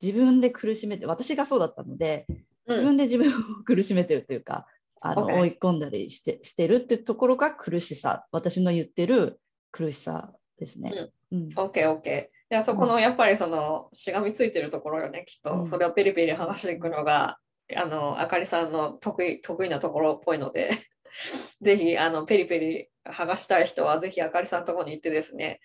[0.03, 2.27] 自分で苦しめて私がそうだったので
[2.67, 4.67] 自うん、分で自分を苦しめてるというか、
[5.01, 9.41] あの OK 追い込んだりしてしてるっていうところが苦しさ私の言ってる
[9.73, 11.11] 苦しさですね。
[11.33, 12.25] うん、OK、OK。
[12.25, 15.55] いや、そこのやっぱりそのしがみついてるところよね、きっと。
[15.55, 17.39] うんそれをペリペリ話していくのが、
[17.77, 20.71] あの、あかりさんの得意得意なところっぽいので、
[21.63, 25.61] ぜひ、あの、ペリペリ剥がしたい人は、ぜひあかりさんのところに行ってですね、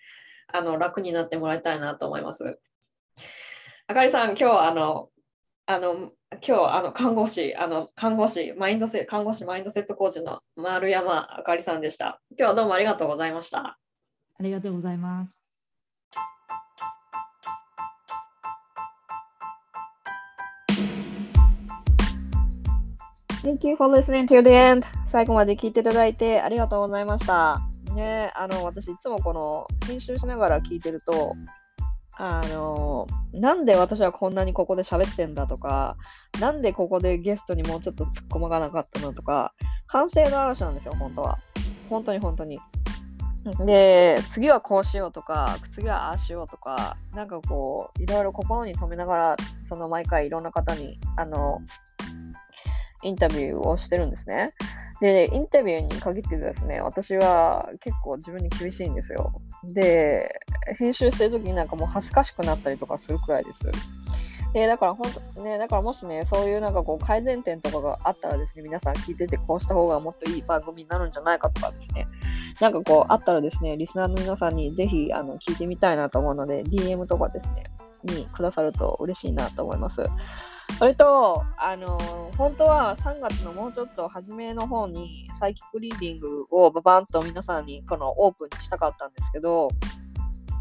[0.48, 2.58] あの、楽になってもらいたいなと思います。
[3.86, 5.10] あかりさん、今日はあの、
[5.66, 6.12] あの、
[6.46, 12.20] 今日、あの、看護師、あの、看護師、マインドセ看護師マインドセットコーチの丸山あかりさんでした。
[12.30, 13.78] 今日はどうもありがとうございました。
[14.38, 15.36] ありがとうございます。
[23.46, 24.84] Thank you for listening to the end.
[25.06, 27.75] 最後まで聞いていただいてありがとうございました。
[27.96, 31.34] ね、あの私いつもこの編集しながら聞いてると、
[32.18, 35.96] あのなんで私はこんなにここで喋ってんだとか、
[36.40, 39.52] なんでここでゲストにもうちょっと突っ込まなかったのとか、
[39.86, 41.38] 反省の嵐なんですよ、本当は。
[41.88, 42.60] 本当に本当に。
[43.64, 49.36] で、次はこうしようとか、次はああしようとか、なんかこう、いろいろ心に留めながら、
[49.68, 51.60] その毎回いろんな方に、あの、
[53.04, 54.52] インタビューをしてるんですね。
[55.00, 59.32] で、インタビューに限ってですね、私は結構自分に厳しいんですよ。
[59.64, 60.40] で、
[60.78, 63.60] 編集してる時になんかもう恥ずかしくなったりとかするくらいです。
[64.54, 72.06] で、だから本当ね、だからもしね、そういうなんかこう改善点とかがあったらですね、皆さん聞いててこうした方がもっといい番組になるんじゃないかとかですね、
[72.60, 77.64] なんかこうあったらですね、リスナーの皆さんにぜひあの聞いてみたいなと思うので、DM とかですね、
[78.04, 80.06] にくださると嬉しいなと思います。
[80.78, 81.98] それと、あの
[82.36, 89.68] 本当は3月のもうちょっと初めの方にサイキックリーディングをババンと皆さんにこのオープンにしたかったんですけど、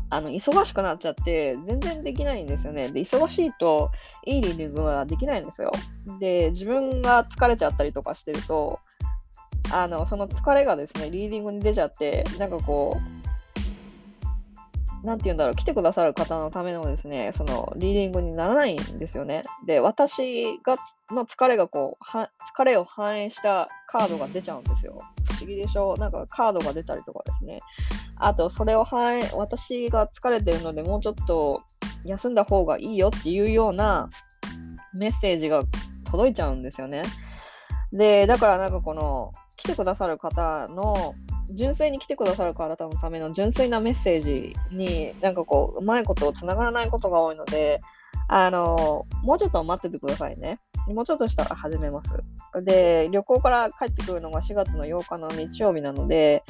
[0.10, 2.89] あの忙しくなっちゃって全然できないんですよね。
[2.89, 3.91] で、忙しいと
[4.26, 5.72] いいリーディングはできないんですよ。
[6.20, 8.80] で、自分が疲れちゃったりとかしてると、
[9.74, 13.14] あのその疲れがですね、リーディングに出ちゃって、なんかこう、
[15.06, 19.43] なんて言うんだろう、来てくださる方のためのですね、そのリーディングにならないんですよね。
[19.66, 20.76] で、私が
[21.12, 24.97] の疲れがこうは、疲れを反映したカードが出ちゃうんですよ。
[25.24, 25.95] 不思議でしょ？
[25.97, 27.60] なんかカードが出たりとかですね。
[28.18, 31.62] あと、それを反映、私が疲れてるので、もうちょっと
[32.06, 34.10] 休んだ方がいいよっていうような
[34.93, 35.64] メッセージが
[36.06, 37.03] 届いちゃうんですよね。
[37.91, 41.16] で、だからなんかこの、来てくださる方の
[41.51, 47.82] 純粋に来てくださる方のための純粋なメッセージになんかこううまいことつながらないことが多いので
[48.28, 50.60] あのもうちょっと待っててくださいね。
[50.88, 52.16] もうちょっとしたら始めます。
[52.64, 56.43] で、旅行から帰ってくるのが4月の8日の日曜日なので、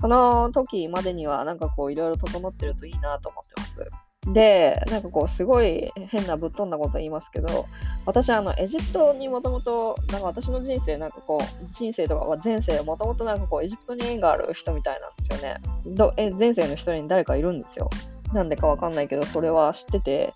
[0.00, 3.90] その時までにはなんかこういろいろ整ってるといいなと思ってます。
[4.26, 7.66] で、なんかこう、すごい変なぶっ飛んだこと言いますけど、
[8.04, 15.60] 私、あの、エジプトにもともと、なんか私の人生、なんかこう、人生とかは前世、もともとなんかこう、エジプトに縁がある人みたいなんですよね。
[15.86, 17.88] どえ前世の人に誰かいるんですよ。
[18.34, 20.34] なんでかわかんないけど、それは知ってて。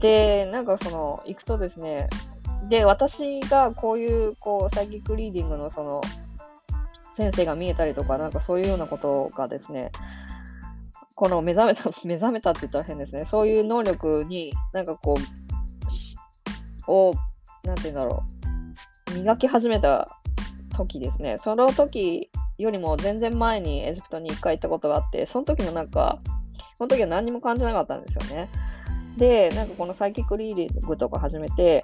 [0.00, 2.08] で、なんかその、行くとですね、
[2.68, 6.00] で、私がこういう、こう、サイキックリーディングのその、
[7.14, 9.90] 先生が見えたりとか、なんかそういうようなことがですね、
[11.18, 13.24] この目覚めた、 目覚めたって言ったら変ですね。
[13.24, 15.16] そういう能力になんかこ
[16.86, 17.12] う、を、
[17.64, 18.22] なんて言うんだろ
[19.10, 20.06] う、磨き始めた
[20.76, 21.36] 時ですね。
[21.38, 26.20] その時よりも全然前にエジプトに一回行ったことがあって、その時もなんか、
[26.76, 28.48] その時は何にも感じなかったんですよね。
[29.16, 31.82] で、なんかこのサイキックリーディングとか始めて、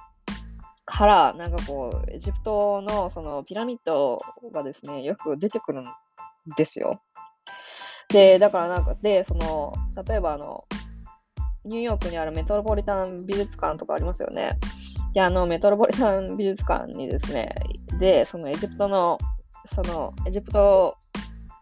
[0.84, 4.16] から、なんかこう、エジプトのそのピラミッド
[4.52, 5.86] がですね、よく出てくるん
[6.56, 7.00] ですよ。
[8.08, 9.72] で、だからなんか、で、その、
[10.06, 10.64] 例えばあの、
[11.64, 14.58] ニューヨークにあるメトロポリタン美術館とかありますよね。
[15.14, 17.54] で、あの、メトロポリタン美術館にですね、
[17.98, 19.18] で、そのエジプトの、
[19.74, 20.96] その、エジプト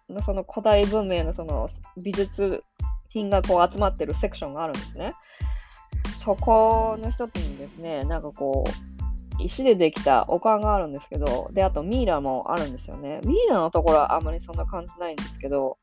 [0.09, 2.65] のその古代文明のその美術
[3.09, 5.15] 品がこう集まってるセクションがあるんですね。
[6.17, 13.21] そこの一つにですね、なんかこう、石でできた丘があるんですけど、で、あとミイラもあるんですよね。
[13.25, 15.79] ミイラのところはあまりそんな感じないんですけど、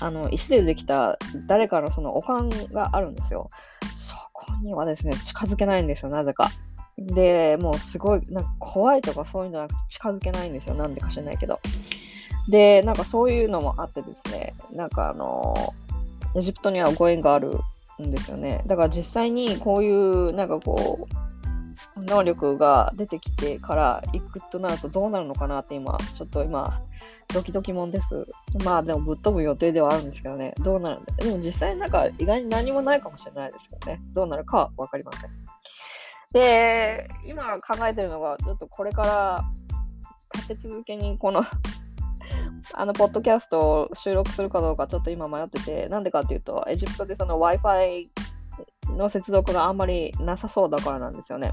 [0.00, 3.48] あの石でできた誰かのそのおかんがあるんですよ。
[3.92, 6.50] そこにはですね、近づけないんですよ、なぜか。
[6.98, 11.60] で、もうすごい、なんか怖いとかそういうのは近づけないんですよ、なんでか知らないけど。
[12.48, 15.54] で、なんかそういうのもあってですね、なんかあの、
[16.36, 17.58] エジプトにはご縁がある
[18.02, 18.62] んですよね。
[18.66, 21.33] だから実際にこういう、なんかこう、
[21.96, 26.80] 能力が出てきてから行くとなるとどうなるのかなって今、ちょっと今、
[27.32, 28.26] ドキドキもんです。
[28.64, 35.30] まあでもぶっ飛ぶ予定ではあるんですけどね、どうなるんだでも実際なんか意外に何もないかもしれないですけどね、どうなるかはわかりません。
[36.32, 39.44] で、今考えてるのが、ちょっとこれから
[40.34, 41.44] 立て続けにこの
[42.74, 48.08] あの、ポッドキャストを収録するかどうかちょっと今迷ってて、なんでかっていうと、エジプトでその Wi-Fi
[48.96, 51.52] の接続があんまりなさそうだからなんですよね。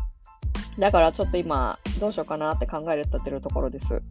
[0.80, 4.01] だからちょっと今、どうしようかなって考えてるところです。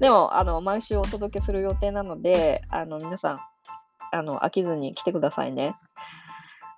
[0.00, 3.40] でも、あの、毎週お届けする予定なので、あの、皆さん、
[4.12, 5.76] あの、飽きずに来てくださいね。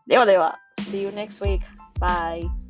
[0.06, 1.60] ではでは、See you next week.
[2.00, 2.69] Bye.